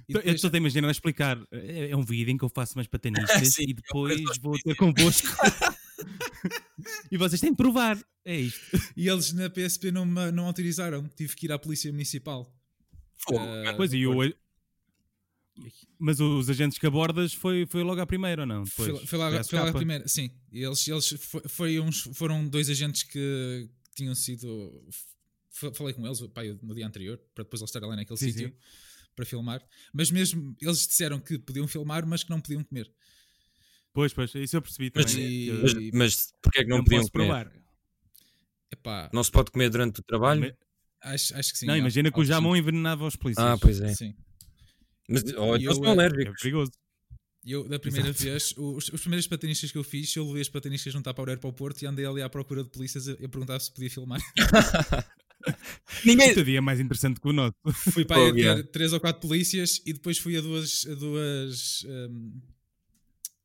[0.07, 0.15] sei.
[0.15, 1.37] e Eu depois- estou a imaginar a explicar.
[1.51, 4.57] É é um vídeo em que eu faço umas patanistas Sim, e eu depois vou
[4.59, 5.27] ter convosco.
[7.11, 7.97] e vocês têm de provar.
[8.25, 8.59] É isto.
[8.95, 11.07] E eles na PSP não me não autorizaram.
[11.15, 12.53] Tive que ir à Polícia Municipal.
[13.15, 13.39] Fogo.
[13.39, 14.23] Ah, Pois, e Porto.
[14.23, 14.33] eu.
[15.97, 18.63] Mas os agentes que abordas foi, foi logo à primeira ou não?
[18.65, 19.73] Foi, Depois, foi à foi a escapa?
[19.73, 20.29] primeira, sim.
[20.51, 24.85] Eles, eles fo- foi uns, foram dois agentes que tinham sido.
[25.73, 28.49] Falei com eles pá, no dia anterior, para depois eles estarem lá naquele Sim, sítio
[28.49, 28.55] sim.
[29.17, 29.61] Para filmar.
[29.91, 32.89] Mas mesmo eles disseram que podiam filmar, mas que não podiam comer.
[33.91, 35.27] Pois, pois, isso eu percebi Mas- também.
[35.27, 37.25] e- que Mas, E- mas porquê é que não, não podiam posso comer?
[37.25, 37.51] provar.
[38.71, 40.55] Epá, Não se pode comer durante o trabalho?
[41.01, 41.65] Acho, acho que sim.
[41.65, 42.35] não, há- imagina que há o opção.
[42.37, 43.45] Jamon envenenava os polícias.
[43.45, 43.93] Ah, pois é.
[43.93, 44.15] Sim.
[45.09, 46.41] Mas, ou E então eu, são eh, É alérgicos.
[46.41, 46.71] perigoso.
[47.45, 48.23] E Eu, da primeira Exato.
[48.25, 50.49] vez, os, os primeiros patanistas que eu fiz, eu levei as
[51.07, 53.57] à Power para o Porto e andei ali à procura de polícias a, a perguntar
[53.61, 54.19] se podia filmar.
[56.05, 56.29] Ninguém.
[56.29, 57.55] Este dia é mais interessante que o nosso.
[57.91, 58.63] Fui para aí a Fogo, ter yeah.
[58.63, 62.41] três ou quatro polícias e depois fui a duas, a duas, hum,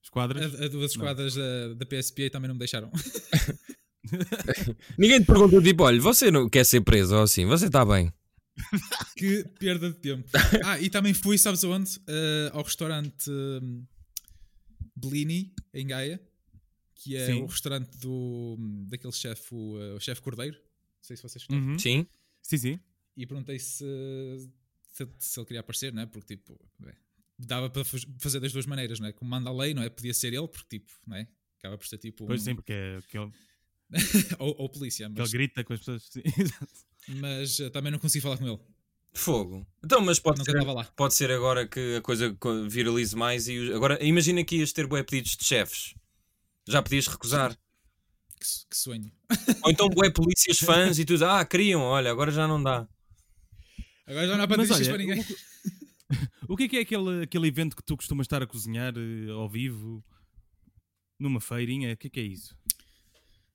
[0.03, 0.61] Esquadras.
[0.61, 2.91] a, a duas esquadras da, da PSP e também não me deixaram.
[4.99, 7.47] Ninguém te perguntou, tipo, olha, você não quer ser preso ou assim?
[7.47, 8.13] Você está bem.
[9.17, 10.29] que perda de tempo.
[10.65, 11.99] Ah, e também fui, sabes aonde?
[12.07, 13.85] Eh, ao restaurante hum,
[14.95, 16.21] Bellini, em Gaia,
[16.95, 17.43] que é Sim.
[17.43, 18.57] o restaurante do,
[18.89, 20.59] daquele chefe, o, eh, o chefe Cordeiro.
[21.03, 21.71] Não sei se vocês conhecem.
[21.71, 21.79] Uhum.
[21.79, 22.07] Sim.
[22.41, 22.81] Sim, sim.
[23.17, 23.85] e perguntei se,
[24.93, 26.07] se, se ele queria aparecer, não é?
[26.07, 26.95] Porque tipo, é,
[27.39, 29.13] dava para faz- fazer das duas maneiras, não é?
[29.13, 29.89] Como manda a lei, não é?
[29.91, 31.27] Podia ser ele, porque tipo, não é?
[31.59, 32.25] Acaba por ser tipo.
[32.27, 33.31] Pois um- sim, porque é, que ele,
[34.39, 36.11] ou, ou polícia, que ele mas, grita com as pessoas.
[37.09, 38.61] Mas eh, também não consegui falar com ele.
[39.13, 39.67] Fogo.
[39.85, 40.55] Então, mas pode ser,
[40.97, 44.87] pode ser agora que a coisa co- viralize mais e agora imagina que ias ter
[44.87, 45.95] bué pedidos de chefes.
[46.67, 47.59] Já podias recusar.
[48.43, 49.13] Que, que sonho.
[49.63, 52.89] Ou então bué polícias fãs e tu ah, queriam, olha, agora já não dá.
[54.07, 55.25] Agora já não há patrícias para ninguém.
[56.49, 59.31] O que é que é aquele, aquele evento que tu costumas estar a cozinhar eh,
[59.31, 60.05] ao vivo?
[61.19, 61.95] Numa feirinha?
[61.95, 62.55] O que é que é isso?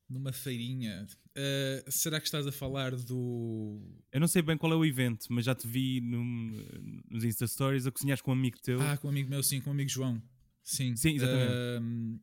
[0.10, 1.06] Numa feirinha.
[1.36, 3.80] Eh, será que estás a falar do.
[4.12, 6.66] Eu não sei bem qual é o evento, mas já te vi num-
[7.12, 8.82] nos Insta Stories a cozinhares com um amigo teu.
[8.82, 10.20] Ah, com um amigo meu, sim, com um amigo João.
[10.64, 11.54] Sim, Sim, exatamente.
[11.54, 12.20] Ahm,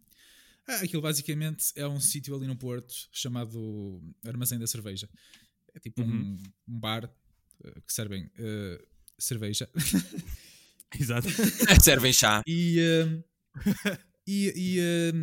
[0.67, 5.09] ah, aquilo basicamente é um sítio ali no Porto chamado Armazém da Cerveja.
[5.75, 6.39] É tipo um, Uhum.
[6.69, 7.05] um bar
[7.65, 8.85] eh, que servem eh,
[9.19, 9.69] cerveja.
[10.99, 11.27] Exato.
[11.83, 12.43] Servem chá.
[12.47, 13.23] E, hum,
[14.27, 15.21] e, e,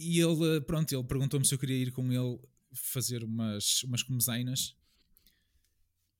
[0.00, 2.38] e ele, pronto, ele perguntou-me se eu queria ir com ele
[2.74, 4.76] fazer umas, umas comezainas.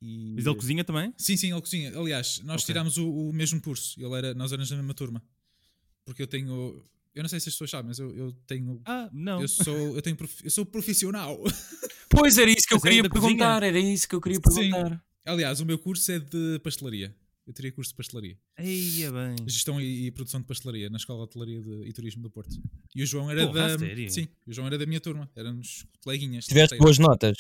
[0.01, 1.13] E, Mas ele cozinha também?
[1.19, 1.99] Sim, sim, ele cozinha.
[1.99, 2.67] Aliás, nós Ok.
[2.67, 3.99] tirámos o, o mesmo curso.
[4.01, 5.21] Ele era, nós éramos na mesma turma.
[6.05, 6.85] Porque eu tenho.
[7.15, 8.81] Eu não sei se as pessoas sabem, mas eu, eu tenho.
[8.85, 9.41] Ah, não.
[9.41, 11.39] Eu sou, eu tenho prof- eu sou profissional.
[12.11, 13.29] Pois era isso que eu Mas é queria cozinha?
[13.39, 13.63] perguntar.
[13.65, 14.71] Era isso que eu queria Sim.
[14.71, 15.05] perguntar.
[15.27, 17.13] Aliás, o meu curso é de pastelaria.
[17.45, 18.39] Eu teria curso de pastelaria.
[18.57, 19.37] Eia bem.
[19.49, 22.55] Gestão e, e produção de pastelaria na Escola de Hotelaria de- e Turismo do Porto.
[22.95, 23.79] E o João era Porra, da.
[23.81, 24.11] sério?
[24.11, 25.29] Sim, o João era da minha turma.
[25.35, 26.45] Éramos coleguinhas.
[26.47, 27.37] Tiveste boas notas,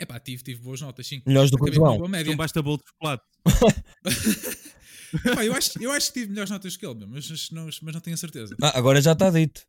[0.00, 1.22] É pá, tive, tive boas notas, sim.
[1.24, 1.94] melhores do que o João.
[2.16, 3.22] Então basta bolo de chocolate.
[5.24, 8.00] Epá, eu, acho, eu acho que tive melhores notas que ele, mas, não, mas não
[8.00, 8.54] tenho a certeza.
[8.62, 9.62] Ah, agora já está dito.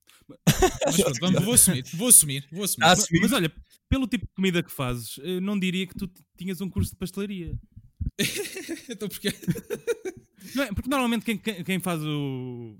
[0.85, 2.85] Mas pronto, vamos, vou assumir, vou assumir, vou assumir.
[2.85, 3.51] Ah, Mas, mas olha,
[3.89, 6.97] pelo tipo de comida que fazes, eu não diria que tu tinhas um curso de
[6.97, 7.57] pastelaria.
[8.89, 9.33] então porque
[10.55, 10.67] Não é?
[10.73, 12.77] Porque normalmente quem, quem- faz o-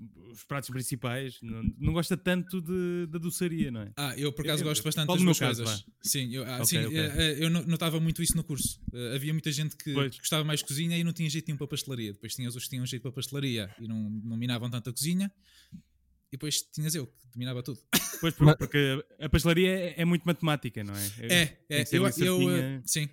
[0.50, 3.92] pratos principais não, não gosta tanto de- da doçaria, não é?
[3.96, 5.84] Ah, eu por acaso Eu- gosto bastante das duas caso, coisas.
[6.02, 6.98] Sim, eu, ah, Ok, sim, ok.
[6.98, 8.80] eh, eh, eu no- notava muito isso no curso.
[8.92, 10.18] Eh, havia muita gente que Pois.
[10.18, 12.12] gostava mais de cozinha e não tinha jeito nenhum para pastelaria.
[12.12, 15.32] Depois tinhas os que tinham jeito para pastelaria e não, não minavam tanto a cozinha.
[15.72, 17.80] E depois tinhas eu, que dominava tudo.
[18.20, 21.06] Pois, por- porque a pastelaria é, é muito matemática, não é?
[21.18, 22.82] É, é, eu, eu, certinha.
[22.84, 23.08] sim.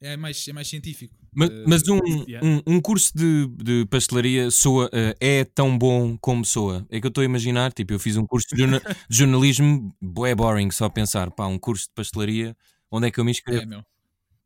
[0.00, 1.14] É mais, é mais científico.
[1.34, 2.46] Mas, Eh, mas um, yeah.
[2.46, 6.86] um, um curso de, de pastelaria soa, eh, é tão bom como soa.
[6.88, 8.80] É que eu estou a imaginar, tipo, eu fiz um curso de, jorna-
[9.10, 9.92] de jornalismo,
[10.26, 12.56] é boring, só pensar, pá, um curso de pastelaria,
[12.90, 13.62] onde é que eu me inscrevo?
[13.62, 13.84] É, meu.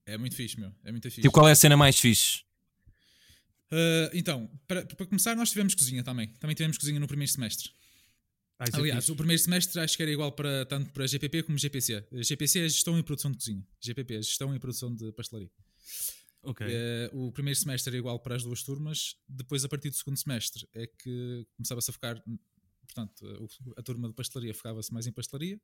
[0.07, 0.73] É muito fixe, meu.
[0.85, 1.21] É muito fixe.
[1.21, 2.41] Tipo, qual é a cena mais fixe?
[3.71, 6.29] Eh, então, para, para começar, nós tivemos cozinha também.
[6.41, 7.71] Também tivemos cozinha no primeiro semestre.
[8.63, 11.59] Ah, é Aliás, o primeiro semestre acho que era igual para tanto para GPP como
[11.59, 12.07] GPC.
[12.13, 13.67] GPC é gestão e produção de cozinha.
[13.81, 15.51] GPP é gestão e produção de pastelaria.
[16.45, 16.65] Ok.
[16.69, 19.17] Eh, o primeiro semestre era igual para as duas turmas.
[19.29, 22.23] Depois, a partir do segundo semestre, é que começava-se a focar.
[22.87, 25.61] Portanto, a turma de pastelaria focava-se mais em pastelaria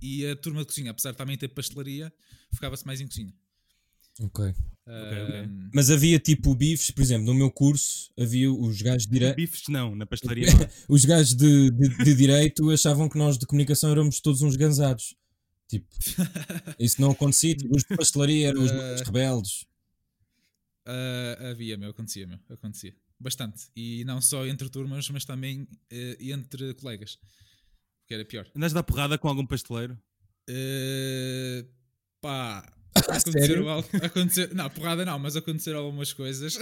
[0.00, 2.12] e a turma de cozinha, apesar de também ter pastelaria,
[2.54, 3.34] focava-se mais em cozinha.
[4.20, 4.54] Ok.
[4.90, 5.18] Ok.
[5.18, 9.36] Ahm, Mas havia tipo bifes, por exemplo, no meu curso havia os gajos de direito.
[9.36, 10.46] Bifes não, na pastelaria.
[10.88, 15.14] Os gajos de, de, de direito achavam que nós de comunicação éramos todos uns gansados.
[15.68, 15.86] Tipo,
[16.78, 17.54] isso não acontecia.
[17.54, 19.64] Tipo, os de pastelaria eram os mais rebeldes.
[20.86, 22.94] ah, havia, meu, acontecia, meu, acontecia.
[23.18, 23.68] Bastante.
[23.76, 27.18] E não só entre turmas, mas também eh, entre colegas.
[28.06, 28.46] Que era pior.
[28.56, 29.96] Andas a dar porrada com algum pasteleiro?
[30.48, 31.64] Eh,
[32.20, 32.66] pá?
[33.18, 36.56] Aconteceram al- acontecer, não, porrada não, mas aconteceram algumas coisas.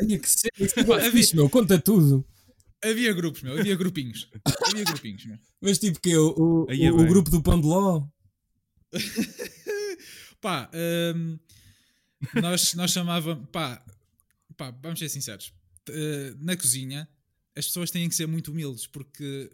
[0.00, 0.46] Ai, que isso
[0.80, 2.24] é havia- meu, conta tudo.
[2.82, 4.28] havia grupos, meu, havia grupinhos.
[4.70, 5.38] Havia grupinhos, meu.
[5.60, 6.34] Mas tipo que o,
[6.66, 8.06] o, Aí é o- o grupo do Pão de Ló.
[10.40, 10.70] Pá,
[11.14, 11.38] hum,
[12.40, 13.84] nós, nós chamávamos, pá,
[14.56, 15.52] pá, vamos ser sinceros.
[15.88, 17.08] Eh, na cozinha,
[17.56, 19.50] as pessoas têm que ser muito humildes porque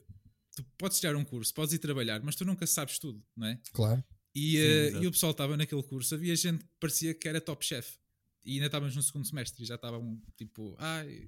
[0.54, 3.58] tu podes tirar um curso, podes ir trabalhar, mas tu nunca sabes tudo, não é?
[3.72, 4.02] Claro.
[4.38, 5.04] E, Sim, eh, exato.
[5.04, 7.96] e o pessoal estava naquele curso, havia gente que parecia que era top chef.
[8.44, 11.24] E ainda estávamos no segundo semestre e já estavam tipo, ai, eu, eu,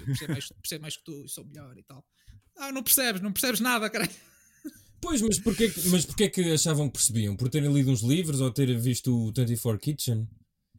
[0.00, 2.06] eu percebo, mais, percebo mais que tu, eu sou melhor e tal.
[2.56, 4.12] Ah, não percebes, não percebes nada, caralho.
[5.00, 7.36] Pois, mas porquê, que- mas porquê que achavam que percebiam?
[7.36, 10.26] Por terem lido uns livros ou terem visto o 24 Kitchen?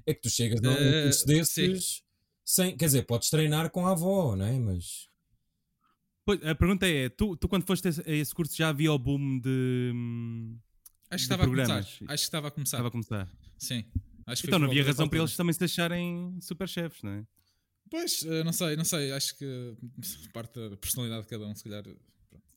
[0.07, 2.01] É que tu chegas a um Eh, curso desses
[2.43, 2.75] sem.
[2.77, 4.57] Quer dizer, podes treinar com a avó, não é?
[4.57, 5.07] Mas.
[6.25, 8.91] Pois, a pergunta é: tu, tu quando foste a esse- a esse curso já havia
[8.91, 9.91] o boom de.
[11.09, 11.77] Acho que estava a começar.
[11.79, 12.77] Acho que estava a começar.
[12.77, 13.29] Estava a começar.
[13.57, 13.83] Sim.
[13.83, 17.23] Que Então não havia razão para eles também se acharem super chefes, não é?
[17.91, 19.11] Pois, eh, não sei, não sei.
[19.11, 19.75] Acho que
[20.33, 21.83] parte da personalidade de cada um, se calhar.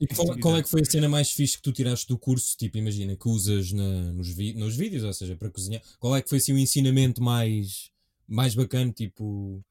[0.01, 2.57] E qual, qual é que foi a cena mais fixe que tu tiraste do curso?
[2.57, 5.83] Tipo, imagina, que usas na- nos, vi- nos vídeos, ou seja, para cozinhar.
[5.99, 7.91] Qual é que foi assim o ensinamento mais,
[8.27, 9.63] mais bacana, tipo,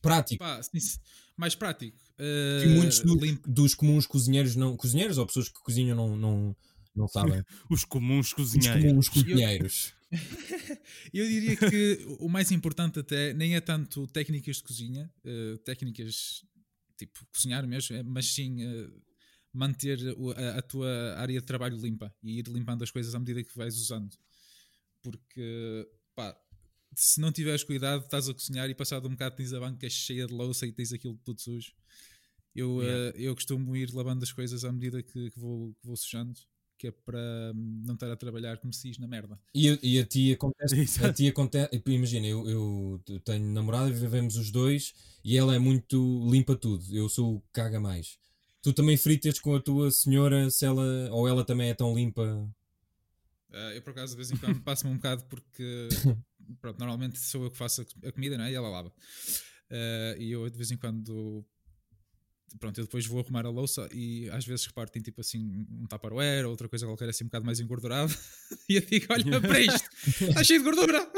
[0.00, 0.38] prático?
[0.44, 0.78] Pá, sim,
[1.36, 1.98] mais prático.
[2.16, 3.50] Que Eh, muitos do- limpo.
[3.50, 4.76] dos comuns cozinheiros não.
[4.76, 6.56] Cozinheiros ou pessoas que cozinham não, não,
[6.94, 7.42] não sabem?
[7.70, 8.82] Os comuns Os cozinheiros.
[8.82, 9.92] comuns cozinheiros.
[11.14, 16.44] Eu diria que o mais importante até nem é tanto técnicas de cozinha, eh, técnicas
[16.96, 18.88] tipo cozinhar mesmo, eh, mas sim eh,
[19.52, 23.18] manter o- a, a tua área de trabalho limpa e ir limpando as coisas à
[23.20, 24.16] medida que vais usando.
[25.02, 26.36] Porque, pá,
[26.94, 30.26] se não tiveres cuidado, estás a cozinhar e passado um bocado tens a banca cheia
[30.26, 31.72] de louça e tens aquilo tudo sujo.
[32.54, 33.16] Eu, Yeah.
[33.18, 36.38] eh, eu costumo ir lavando as coisas à medida que, que vou, que vou sujando,
[36.80, 39.38] que é para hum, não estar a trabalhar como se diz na merda.
[39.54, 40.74] E, a- e a ti acontece.
[41.04, 42.48] A ti acontece imagina, eu,
[43.06, 46.82] eu tenho namorada e vivemos os dois e ela é muito limpa tudo.
[46.90, 48.18] Eu sou o que caga mais.
[48.62, 52.48] Tu também fritas com a tua senhora se ela ou ela também é tão limpa.
[53.50, 55.88] Uh, eu, por acaso, de vez em quando passo-me um bocado porque,
[56.60, 58.52] pronto, normalmente sou eu que faço a, co- a comida, não é?
[58.52, 58.90] E ela lava.
[59.70, 61.44] Eh, e eu de vez em quando.
[62.58, 65.86] Pronto, eu depois vou arrumar a louça e às vezes reparo tem tipo assim um
[65.86, 68.12] tupperware ou outra coisa qualquer assim um bocado mais engordurado
[68.68, 69.88] e eu digo: Olha para isto,
[70.20, 71.06] está cheio de gordura.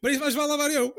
[0.00, 0.94] para isso mais vale lavar eu.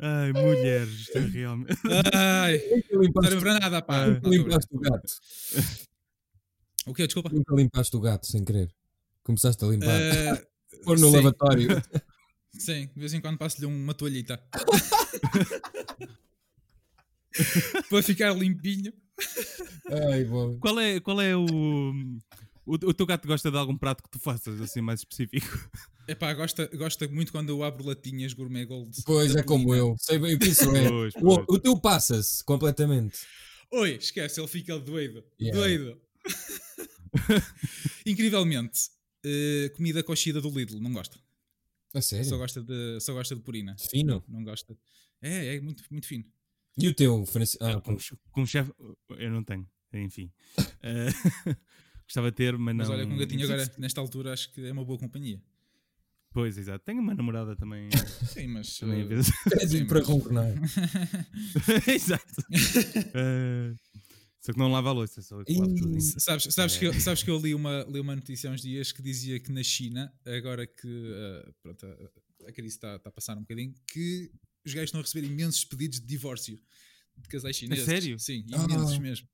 [0.00, 1.72] ai, mulheres, isto é realmente.
[2.12, 2.60] ai,
[2.92, 4.04] Nunca não serve para nada, pá.
[4.04, 4.20] Ah.
[4.20, 5.06] Não limpaste o gato.
[6.86, 7.06] O quê?
[7.06, 7.30] Desculpa.
[7.30, 8.70] Nunca limpaste o gato sem querer.
[9.22, 9.88] Começaste a limpar.
[9.88, 10.46] Eh,
[10.84, 11.16] Pôr no sim.
[11.16, 11.68] lavatório.
[12.58, 14.42] Sim, de vez em quando passo-lhe uma toalhita.
[17.88, 18.92] para ficar limpinho.
[20.10, 20.58] Ai, bom.
[20.58, 22.72] Qual é, qual é o, o.
[22.72, 25.70] O teu gato gosta de algum prato que tu faças, assim, mais específico?
[26.08, 29.02] Epá, gosta, gosta muito quando eu abro latinhas Gourmet Gold.
[29.04, 29.94] Pois é como eu.
[29.98, 30.88] Sei bem o que isso é.
[30.88, 33.18] Pois, O, o teu passa-se completamente.
[33.70, 35.22] Oi, esquece, ele fica doido.
[35.40, 35.60] Yeah.
[35.60, 36.00] Doido.
[38.06, 38.88] Incrivelmente,
[39.24, 41.18] eh, comida coxida do Lidl, não gosta.
[41.94, 42.24] A sério?
[42.24, 43.76] Só gosta de, só gosta de purina.
[43.78, 44.22] Fino.
[44.28, 44.76] Não gosta.
[45.22, 46.24] É, é muito, muito fino.
[46.76, 47.64] E o teu, Francisco?
[47.64, 47.96] Ah, com,
[48.30, 48.72] com chefe.
[49.10, 50.30] Eu não tenho, enfim.
[50.80, 51.08] Eh,
[52.06, 52.84] gostava de ter, mas não.
[52.84, 55.42] Mas olha, com um gatinho agora, nesta altura, acho que é uma boa companhia.
[56.30, 56.84] Pois, exato.
[56.84, 57.88] Tenho uma namorada também.
[58.32, 58.78] Sim, mas.
[58.78, 59.32] também às vezes.
[59.44, 60.52] pede-lhe para ronronar.
[61.88, 62.42] exato.
[63.14, 63.74] Eh,
[64.48, 66.00] só que não lava a louça, só que tudo.
[66.00, 66.78] Sabes, sabes, É.
[66.78, 69.38] que, eu, sabes que eu li uma, li uma notícia há uns dias que dizia
[69.38, 73.40] que na China, agora que eh, pronto, a, a crise está está a passar um
[73.40, 74.30] bocadinho, que
[74.64, 76.58] os gajos estão a receber imensos pedidos de divórcio
[77.16, 77.84] de casais chineses.
[77.84, 78.18] sério?
[78.18, 78.64] Sim, Ah.
[78.64, 79.28] imensos mesmo.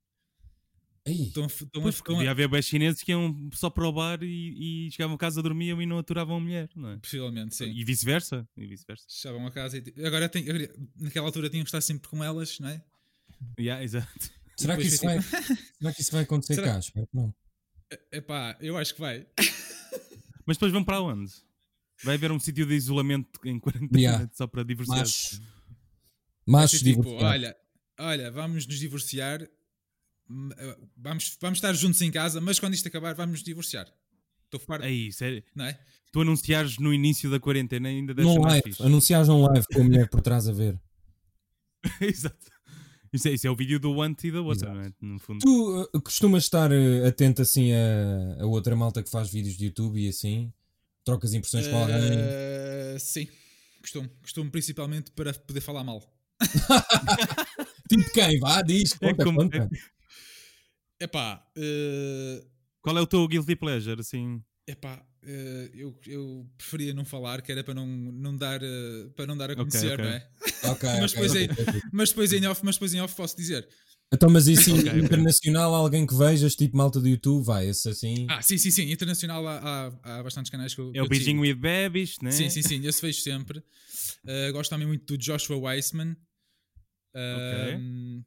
[1.06, 3.50] Ei, Estão, estão a Pois, f- porque estão a- devia haver bem chineses que iam
[3.52, 6.68] só para o bar e, e chegavam a casa, dormiam e não aturavam a mulher,
[6.74, 6.96] não é?
[6.96, 7.66] Possivelmente, sim.
[7.70, 8.48] E vice-versa.
[8.56, 9.04] E vice-versa.
[9.08, 10.04] Chegavam a casa e.
[10.06, 12.82] Agora, tem, agora, naquela altura tinham que estar sempre com elas, não é?
[13.60, 14.30] Yeah, exato.
[14.56, 15.20] Será, que isso vai,
[15.78, 16.78] será que isso vai acontecer Será- cá?
[16.78, 17.34] Espero que não.
[18.12, 19.26] Epá, eu acho que vai.
[20.46, 21.32] Mas depois vão para onde?
[22.02, 24.30] Vai haver um sítio de isolamento em quarentena Yeah.
[24.34, 24.98] só para divorciar.
[24.98, 25.40] Machos.
[26.46, 27.56] Machos tipo, olha,
[27.98, 29.40] olha, vamos nos divorciar,
[30.28, 33.86] hum, eh, vamos, vamos estar juntos em casa, mas quando isto acabar, vamos nos divorciar.
[34.44, 35.42] Estou farto, Aí, sério.
[35.54, 35.78] não é?
[36.12, 38.62] Tu anunciares no início da quarentena ainda deve ser live.
[38.64, 38.82] fixe.
[38.82, 40.78] Anunciares num live com a mulher por trás a ver.
[42.00, 42.46] Exato.
[43.14, 44.92] Isso é, isso é o vídeo do one e da outra, não é?
[45.00, 45.38] No fundo.
[45.38, 49.66] Tu uh, costumas estar uh, atento assim a, a outra malta que faz vídeos de
[49.66, 50.52] YouTube e assim?
[51.04, 51.96] Trocas impressões com alguém?
[51.96, 53.28] Eh, sim,
[53.80, 54.08] costumo.
[54.20, 56.02] Costumo principalmente para poder falar mal.
[57.88, 58.40] Tipo quem?
[58.40, 59.68] Vá, diz, É como- conta.
[61.00, 62.42] Epá, eh,
[62.80, 64.42] Qual é o teu guilty pleasure, assim?
[64.66, 69.26] epá, eh, eu, eu preferia não falar, que era para não, não dar, eh, para
[69.26, 70.04] não dar a conhecer, ok.
[70.04, 70.30] não é?
[70.64, 71.48] Ok, Mas depois ok.
[71.92, 73.68] Mas depois em off, mas depois em off posso dizer.
[74.12, 78.26] Então, mas isso internacional, alguém que vejas, tipo malta do YouTube, vai, esse assim.
[78.28, 78.90] Ah, sim, sim, sim.
[78.92, 79.58] Internacional há,
[80.02, 80.92] há, há bastantes canais que eu.
[80.94, 82.30] É o Beijing with Babies, né?
[82.30, 82.86] Sim, sim, sim.
[82.86, 83.58] Esse vejo sempre.
[83.58, 86.16] Uh, gosto também muito do Joshua Weissman.
[87.14, 88.22] Um,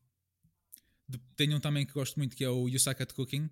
[1.07, 3.49] de- Tenho um também que gosto muito que é o Yusakat Cooking.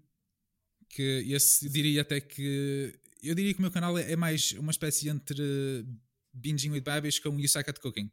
[0.89, 2.99] Que esse diria até que.
[3.25, 5.85] Eu diria que o meu canal é, é mais uma espécie entre
[6.33, 8.11] Binging with Babish com Yusakat Cooking.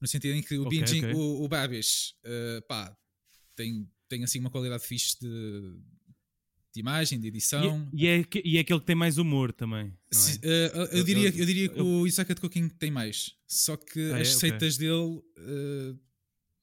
[0.00, 1.14] No sentido em que o Ok, Binging, ok.
[1.14, 2.96] o, o Babish, uh, pá,
[3.56, 5.28] tem, tem assim uma qualidade fixe de,
[6.72, 7.88] de imagem, de edição.
[7.92, 9.86] E, e é, e é aquele que tem mais humor também.
[9.86, 10.22] Não é?
[10.22, 13.34] Se- eh, eu, Eu- diria, eu- diria que eu- o Isaac de Cooking tem mais.
[13.46, 14.32] Só que Ah, as é?
[14.32, 15.94] receitas dele eh,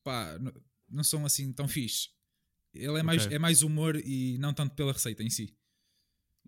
[0.04, 0.54] pá, n-
[0.90, 2.10] não são assim tão fixe.
[2.74, 3.36] Ele é mais, Ok.
[3.36, 5.54] é mais humor e não tanto pela receita em si.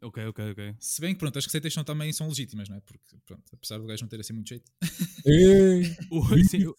[0.04, 0.76] Ok, ok, ok.
[0.80, 2.80] Se bem que pronto, as receitas são, também são legítimas, não é?
[2.82, 4.72] Porque pronto, apesar do gajo não ter assim muito jeito.
[5.26, 6.76] Ei, O, sim, o-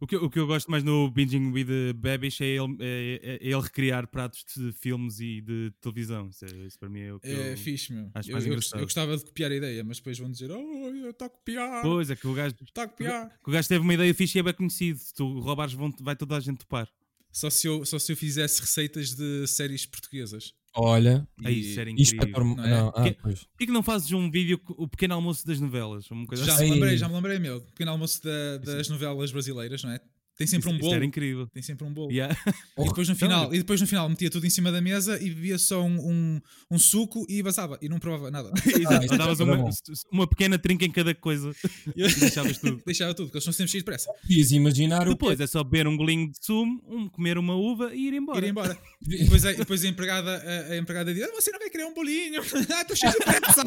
[0.00, 2.76] o que, eu- o que eu gosto mais no Binging with the Babish é ele,
[2.80, 6.28] é, é ele recriar pratos de filmes e de televisão.
[6.28, 7.56] Isso, é- isso para mim é o que É eu...
[7.56, 8.10] fixe, meu.
[8.14, 8.80] acho Eu, mais eu, engraçado.
[8.80, 12.10] eu gostava de copiar a ideia, mas depois vão dizer: Oh, está a copiar, Pois,
[12.10, 13.28] é que o gajo, está a copiar.
[13.30, 14.98] que o gajo teve uma ideia fixe e é bem conhecido.
[14.98, 16.88] Se tu roubares, vão, vai toda a gente topar.
[17.30, 20.52] Só se, eu, só se eu fizesse receitas de séries portuguesas.
[20.74, 22.44] Olha, Aí, E- isso era incrível.
[22.56, 22.70] Não é?
[22.70, 23.40] Não, ah, Que- pois.
[23.44, 26.10] Por que que não fazes um vídeo com o pequeno almoço das novelas?
[26.10, 26.64] Uma coisa Já assim?
[26.64, 27.60] me lembrei, já me lembrei, meu.
[27.60, 30.00] Pequeno almoço da- das novelas brasileiras, não é?
[30.36, 30.94] Tem sempre Isso- um isso bolo.
[30.94, 31.46] era incrível.
[31.48, 32.10] Tem sempre um bolo.
[32.10, 32.34] Yeah.
[32.78, 35.20] E depois no Então, final, e depois no final metia tudo em cima da mesa
[35.22, 36.40] e bebia só um, um,
[36.70, 38.50] um suco e vazava e não provava nada.
[38.66, 39.70] Exato, isso é davas uma,
[40.10, 41.52] uma pequena trinca em cada coisa
[41.94, 42.82] e deixavas tudo.
[42.84, 44.10] Deixava tudo, porque eles são sempre cheios de pressa.
[44.22, 47.94] Podias imaginar o Depois é só beber um golinho de sumo, um, comer uma uva
[47.94, 48.44] e ir embora.
[48.44, 48.78] Ir embora.
[49.06, 50.30] E depois, a, depois a empregada,
[50.70, 52.40] a, a empregada diz: "Ah, Você não vai querer um bolinho?
[52.70, 53.62] Ah, estou cheio de pressa.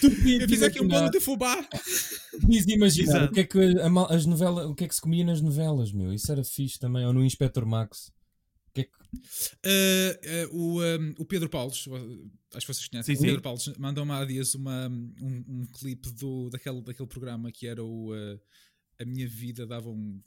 [0.00, 1.62] Tu Eu fiz aqui um bolo de fubá.
[2.40, 3.32] Podias imaginar Exato.
[3.32, 5.92] o que, é que a as novelas, o que é que se comia nas novelas,
[5.92, 6.12] meu.
[6.12, 7.04] Isso era fixe também.
[7.06, 8.12] Ou no Inspector Max.
[8.74, 8.90] que é que...
[8.92, 11.88] Uh, uh, o, um, o Pedro Paulos,
[12.54, 13.42] acho que vocês conhecem, Sim, o Pedro sim.
[13.42, 18.12] Paulos mandou-me há dias uma, um, um clipe do, daquele, daquele programa que era o
[18.12, 18.40] uh,
[19.00, 20.20] A Minha Vida Dava um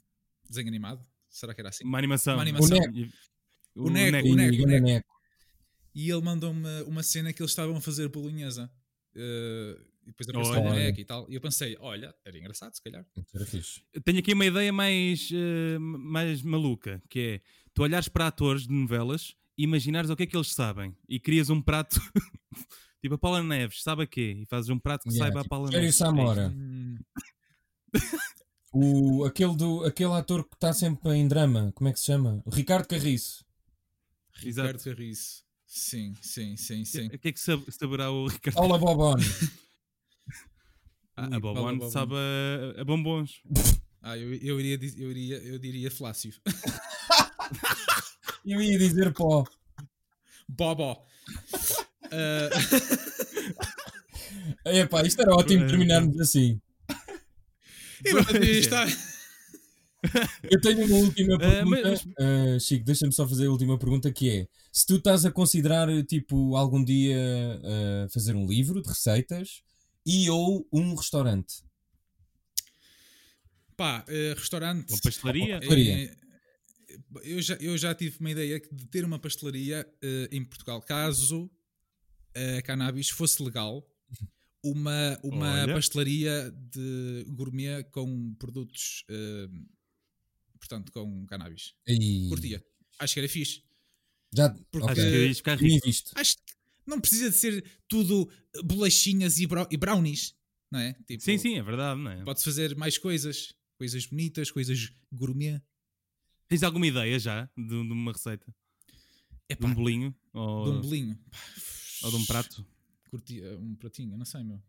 [0.48, 1.04] Desenho Animado.
[1.28, 1.84] Será que era assim?
[1.84, 2.34] Uma animação.
[2.34, 2.76] Uma animação.
[2.76, 3.10] O E-
[3.76, 4.28] O Neco, Neco.
[4.28, 4.86] o Neco, o Neco.
[4.86, 5.10] Neco.
[5.94, 8.70] E ele mandou-me uma cena que eles estavam a fazer bolonhesa.
[9.14, 10.70] Uh, e depois o Olha.
[10.70, 11.26] boneco e tal.
[11.28, 13.04] E eu pensei, olha, era engraçado, se calhar.
[13.46, 13.82] Fixe.
[14.04, 17.40] Tenho aqui uma ideia mais, eh, mais maluca, que é
[17.74, 21.20] tu olhares para atores de novelas e imaginares o que é que eles sabem e
[21.20, 22.00] crias um prato
[23.00, 24.38] tipo a Paula Neves, sabe a quê?
[24.42, 25.96] E fazes um prato que Yeah, saiba a tipo, Paula Jerry Neves.
[25.96, 26.52] Samora.
[28.72, 32.40] O, aquele, do, aquele ator que está sempre em drama, como é que se chama?
[32.44, 33.44] O Ricardo Carriço.
[34.44, 34.68] Exato.
[34.68, 35.44] Ricardo Carriço.
[35.72, 37.06] Sim, sim, sim, sim.
[37.06, 38.56] O que é que sab- saberá o Ricardo?
[38.56, 39.22] Paula Bobone.
[41.16, 41.90] Ah, a Paula Bobon Bobon.
[41.90, 43.42] sabe a, a bombons.
[44.00, 46.32] Ah, eu, eu, iria, eu, iria, eu diria Flácio.
[48.44, 49.44] Eu ia dizer pó.
[50.48, 51.04] Bobó.
[54.64, 56.60] Ah, Epá, isto era ótimo Eh, terminarmos assim.
[58.04, 58.86] não podia estar.
[60.42, 61.82] Eu tenho uma última Eh, pergunta.
[61.90, 65.30] mas- Eh, Chico, deixa-me só fazer a última pergunta que é: se tu estás a
[65.30, 67.16] considerar, tipo, algum dia
[67.62, 69.62] eh, fazer um livro de receitas
[70.06, 71.62] e ou um restaurante?
[73.76, 74.90] Pá, eh, restaurante.
[74.90, 75.44] Uma pastelaria?
[75.54, 76.04] Uma pastelaria.
[76.04, 76.16] Eh,
[77.24, 79.86] eu, já, eu já tive uma ideia de ter uma pastelaria
[80.30, 80.82] em Portugal.
[80.82, 81.50] Caso
[82.58, 83.86] a cannabis fosse legal,
[84.62, 85.74] uma, uma Olha.
[85.74, 89.48] pastelaria de gourmet com produtos, eh,
[90.60, 91.74] portanto, com cannabis.
[91.86, 92.28] E...
[92.28, 92.64] Curtia.
[93.00, 93.62] Acho que era fixe.
[94.32, 95.28] Já, Porque- Acho ok.
[95.28, 95.88] que ficar rico.
[96.14, 96.42] Acho que
[96.86, 98.30] não precisa de ser tudo
[98.64, 100.34] bolachinhas e, e brownies,
[100.70, 100.92] não é?
[101.06, 102.22] Tipo, Sim, sim, é verdade, não é?
[102.22, 105.60] Pode-se fazer mais coisas, coisas bonitas, coisas gourmet.
[106.48, 108.46] Tens alguma ideia já de, de uma receita?
[109.48, 110.14] É De um bolinho?
[110.32, 111.18] Ou de um bolinho.
[112.04, 112.64] ou de um prato?
[113.10, 114.62] Curtia, um pratinho, não sei, meu.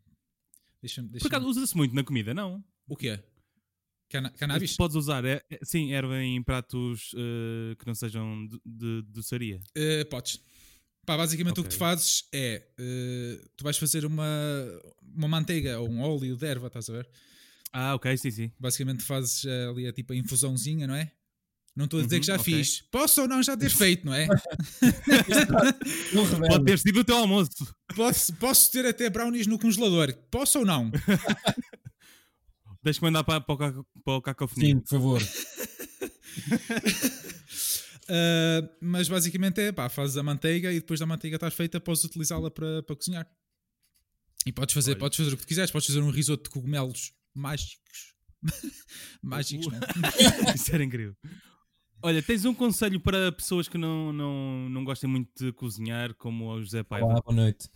[0.80, 1.06] Deixa-me.
[1.08, 2.64] Por Deixa acaso usa-se muito na comida, não?
[2.88, 3.24] o que é?
[4.12, 4.76] Cana cannabis?
[4.76, 8.60] Podes usar, é, é- sim, erva em pratos eh, que não sejam de,
[9.02, 9.58] de doçaria.
[9.74, 10.38] Eh, podes.
[11.06, 14.26] Pá, basicamente o que tu fazes é eh, tu vais fazer uma,
[15.16, 17.08] uma manteiga ou um óleo de erva, estás a ver?
[17.72, 18.52] Ah, ok, sim, sim.
[18.60, 21.10] Basicamente fazes ali a tipo a infusãozinha, não é?
[21.74, 22.44] Não estou a dizer Uhum, que já ok.
[22.44, 22.82] fiz.
[22.90, 24.28] Posso ou não já ter feito, não é?
[26.46, 27.74] Pode ter sido o teu almoço.
[27.96, 30.12] posso, posso ter até brownies no congelador.
[30.30, 30.90] Posso ou não?
[32.82, 34.74] Deixa-me mandar para, para, o caco- para o cacofonia.
[34.74, 35.22] Sim, por favor.
[38.02, 42.02] Uh, mas basicamente é pá, fazes a manteiga e depois da manteiga estar feita, podes
[42.04, 43.26] utilizá-la para, para cozinhar.
[44.44, 45.00] E podes fazer, Olha.
[45.00, 48.14] podes fazer o que tu quiseres, podes fazer um risoto de cogumelos mágicos.
[49.22, 49.80] mágicos, não é?
[50.56, 51.14] Isso era incrível.
[52.02, 56.48] Olha, tens um conselho para pessoas que não, não, não gostem muito de cozinhar, como
[56.50, 57.06] o José Paiva?
[57.06, 57.70] Olá, boa noite.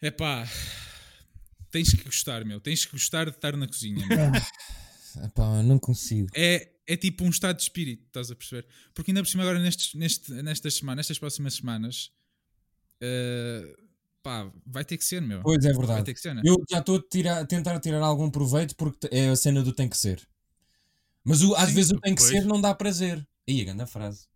[0.00, 0.48] É pá,
[1.70, 2.60] tens que gostar, meu.
[2.60, 4.06] Tens que gostar de estar na cozinha.
[5.64, 6.28] não consigo.
[6.34, 8.66] É, é tipo um estado de espírito, estás a perceber?
[8.94, 12.10] Porque ainda por cima, agora nestes, neste, nestas semanas, nestas próximas semanas,
[13.02, 13.76] uh,
[14.22, 15.42] pá, vai ter que ser, meu.
[15.42, 16.04] Pois é Vai verdade.
[16.04, 16.42] ter que ser, né?
[16.44, 19.96] Eu já estou a, tentar tirar algum proveito porque é a cena do tem que
[19.96, 20.26] ser.
[21.24, 23.26] Mas o- às Sim, vezes o tem que ser não dá prazer.
[23.48, 24.26] Aí, a grande frase.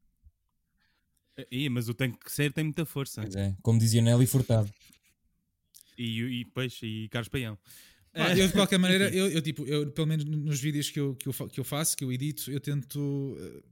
[1.50, 3.22] Ih, mas o tem que ser tem muita força.
[3.22, 4.70] Pois é, como dizia Nelly Furtado.
[6.02, 7.58] E, e, pois, e Carlos Paião.
[8.12, 11.14] Pá, eu de qualquer maneira, eu, eu, tipo, eu pelo menos nos vídeos que eu,
[11.14, 13.62] que, eu, que eu faço, que eu edito, eu tento, eh,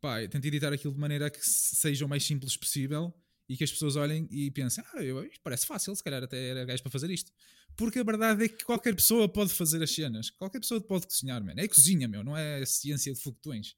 [0.00, 3.14] pá, eu tento editar aquilo de maneira que se- seja o mais simples possível
[3.48, 6.48] e que as pessoas olhem e pensem, ah, eu, isto parece fácil, se calhar até
[6.48, 7.30] era gajo para fazer isto.
[7.76, 11.44] Porque a verdade é que qualquer pessoa pode fazer as cenas, qualquer pessoa pode cozinhar,
[11.44, 11.60] mano.
[11.60, 13.74] É cozinha, meu, não é ciência de foguetões.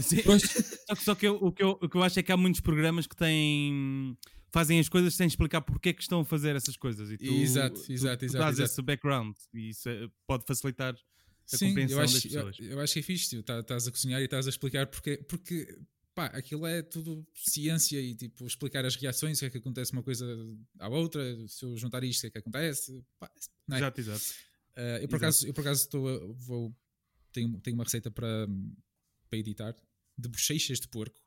[0.00, 0.42] Sim, Pois,
[0.86, 2.36] Só que, só que eu- o, que eu, o que eu acho é que há
[2.36, 4.16] muitos programas que têm.
[4.54, 7.10] Fazem as coisas sem explicar porque é que estão a fazer essas coisas.
[7.10, 8.70] E tu, Exato, tu- exato, tu, exato, dás exato.
[8.72, 12.56] esse background e isso é- pode facilitar a Sim, eu compreensão das acho, eu, pessoas.
[12.70, 13.42] eu acho que é fixe, tio.
[13.42, 15.78] Tá- Estás a cozinhar e estás a explicar porque, porque
[16.14, 19.92] pá, aquilo é tudo ciência e tipo explicar as reações, o que é que acontece
[19.92, 20.24] uma coisa
[20.78, 23.04] à outra, se eu juntar isto, o que é que acontece.
[23.18, 23.28] Pá,
[23.72, 23.76] é?
[23.76, 24.24] Exato, exato.
[24.76, 25.16] Uh, eu por Exato.
[25.16, 26.74] acaso, eu por acaso estou a- vou,
[27.32, 28.46] tenho, tenho uma receita para,
[29.28, 29.74] para editar
[30.16, 31.20] de bochechas de porco.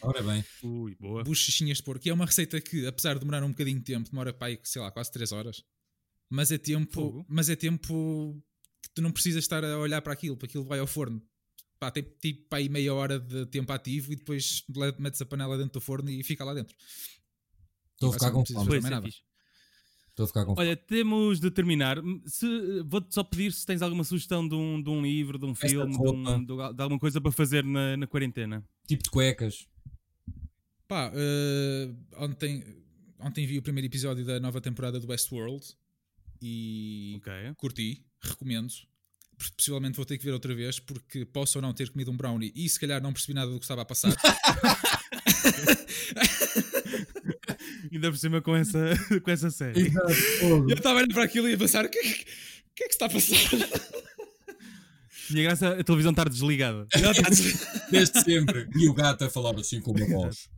[0.00, 0.44] Ora bem.
[0.62, 1.24] Ui, boa.
[1.24, 2.06] Bochechinhas de porco.
[2.06, 4.90] E é uma receita que, apesar de demorar um bocadinho de tempo, demora sei lá,
[4.90, 5.62] quase 3 horas.
[6.30, 7.26] Mas é tempo, Fogo.
[7.28, 8.42] mas é tempo
[8.82, 11.22] que tu não precisas estar a olhar para aquilo, para aquilo vai ao forno.
[11.78, 14.64] Pá, tem tipo para aí meia hora de tempo ativo e depois
[14.98, 16.74] metes a panela dentro do forno e fica lá dentro.
[17.94, 18.80] Estou a ficar com fome.
[20.22, 21.98] Estou a ficar com Olha, temos de terminar.
[22.86, 25.58] Vou-te só pedir se tens alguma sugestão de um, de um livro, de um de
[25.58, 28.64] filme, de, um- de- de alguma coisa para fazer na, na quarentena.
[28.86, 29.66] tipo de cuecas.
[30.88, 32.62] Pá, eh, ontem,
[33.18, 35.64] ontem vi o primeiro episódio da nova temporada do Westworld
[36.40, 37.32] e Ok.
[37.56, 38.72] curti, recomendo.
[39.56, 42.52] Possivelmente vou ter que ver outra vez porque posso ou não ter comido um brownie
[42.54, 44.12] e se calhar não percebi nada do que estava a passar.
[47.92, 48.78] Ainda por cima com essa,
[49.22, 49.92] com essa série.
[50.68, 52.24] eu estava olhar para aquilo e a pensar: o que, é que-
[52.74, 53.36] que é que se está a passar?
[55.28, 56.86] Tinha graça a televisão estar desligada.
[57.90, 58.68] Desde sempre.
[58.76, 60.48] E o gato a falar assim com uma voz.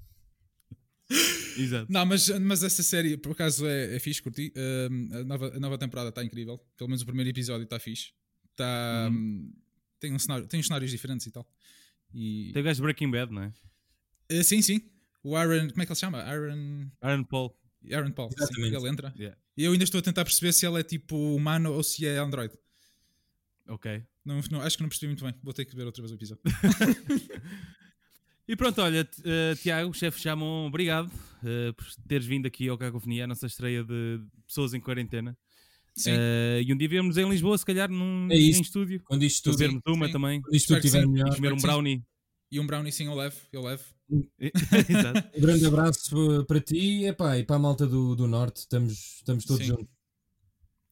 [1.57, 1.87] Exato.
[1.93, 4.53] Não, mas, mas essa série por acaso é, é fixe, curti.
[4.57, 6.59] Um, a, nova, a nova temporada está incrível.
[6.76, 8.12] Pelo menos o primeiro episódio está fixe.
[8.57, 9.53] Tá, um,
[10.01, 11.47] tem, um cenário, tem uns cenários diferentes e tal.
[12.12, 13.53] E, Tem o gajo de Breaking Bad, não é?
[14.30, 14.80] Eh, sim, sim.
[15.24, 16.18] O Aaron, como é que ele se chama?
[16.18, 17.56] Aaron, Aaron Paul.
[17.90, 18.28] Aaron Paul.
[18.30, 18.76] Sim, Exatamente.
[18.76, 19.14] ele entra.
[19.16, 19.36] Yeah.
[19.56, 22.18] E eu ainda estou a tentar perceber se ele é tipo humano ou se é
[22.18, 22.52] Android.
[23.68, 24.04] Ok.
[24.24, 25.34] Não, não- acho que não percebi muito bem.
[25.42, 26.42] Vou ter que ver outra vez o episódio.
[28.46, 31.10] E pronto, olha, eh, Tiago, chefe Chamon, obrigado
[31.42, 35.34] eh, por teres vindo aqui ao Cacofonia, a nossa estreia de pessoas em quarentena.
[35.94, 36.10] Sim.
[36.12, 38.58] Eh, e um dia vemos em Lisboa, se calhar num, É isso.
[38.58, 39.00] em estúdio.
[39.06, 40.12] Quando isto tudo, Fazermos uma sim.
[40.12, 40.42] também.
[40.42, 41.10] quando isto tudo estiver sim.
[41.10, 41.34] melhor.
[41.34, 41.66] Comer um sim.
[41.66, 42.02] brownie.
[42.55, 43.36] E um brownie sim eu levo.
[43.52, 43.82] Eu levo.
[44.38, 45.36] Exato.
[45.36, 48.59] Um grande abraço uh, para ti epá, e para a malta do, do Norte.
[48.59, 49.72] Estamos, estamos todos Sim.
[49.72, 49.88] juntos.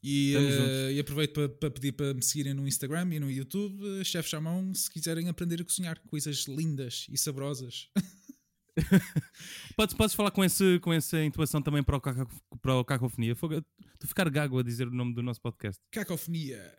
[0.02, 0.96] E, eh, juntos.
[0.96, 4.28] e aproveito para, para pedir para me seguirem no Instagram e no YouTube, eh, Chef
[4.28, 7.88] Chamão, se quiserem aprender a cozinhar coisas lindas e saborosas.
[9.76, 12.28] Podes, podes falar com, esse, com essa intuação também para o, caco,
[12.60, 13.36] para o Cacofonia.
[13.36, 15.80] Tu ficar gago a dizer o nome do nosso podcast.
[15.92, 16.74] Cacofonia.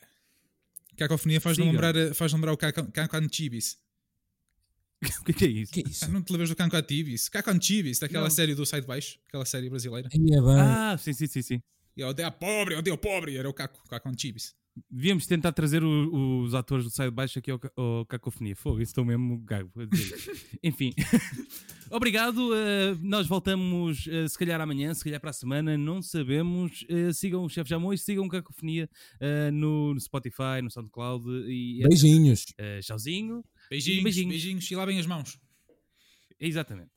[0.97, 1.69] Cacofonia faz Siga.
[1.69, 3.77] lembrar, eh, faz lembrar o Caco- Cancan Chibis.
[5.21, 5.71] o que é que é isso?
[5.73, 6.05] que é isso?
[6.05, 7.29] Ah, Não te lembras do Cancan Chibis?
[7.29, 8.29] Cancan Chibis, daquela Não.
[8.31, 10.09] série do Sai de Baixo, aquela série brasileira.
[10.11, 10.59] É.
[10.61, 11.61] Ah, sim, sim, sim, sim.
[11.95, 14.53] E odeia pobre, odeia pobre, era o Caco, Cancan Chibis.
[14.89, 18.55] Devíamos tentar trazer o- os atores do Sai de Baixo aqui ao, ao Cacofonia.
[18.55, 19.83] Fogo, isso estou mesmo gago a.
[20.63, 20.91] Enfim,
[21.91, 22.55] obrigado.
[22.55, 26.85] eh, nós voltamos eh, se calhar amanhã, se calhar para a semana, não sabemos.
[26.89, 28.89] Eh, sigam o Chefe Jamões, sigam o Cacofonia
[29.53, 32.45] no, no Spotify, no SoundCloud e Beijinhos.
[32.81, 33.43] tchauzinho.
[33.70, 34.30] Beijinhos, beijinhos.
[34.30, 35.38] beijinhos e lavem as mãos.
[36.39, 36.91] Exatamente.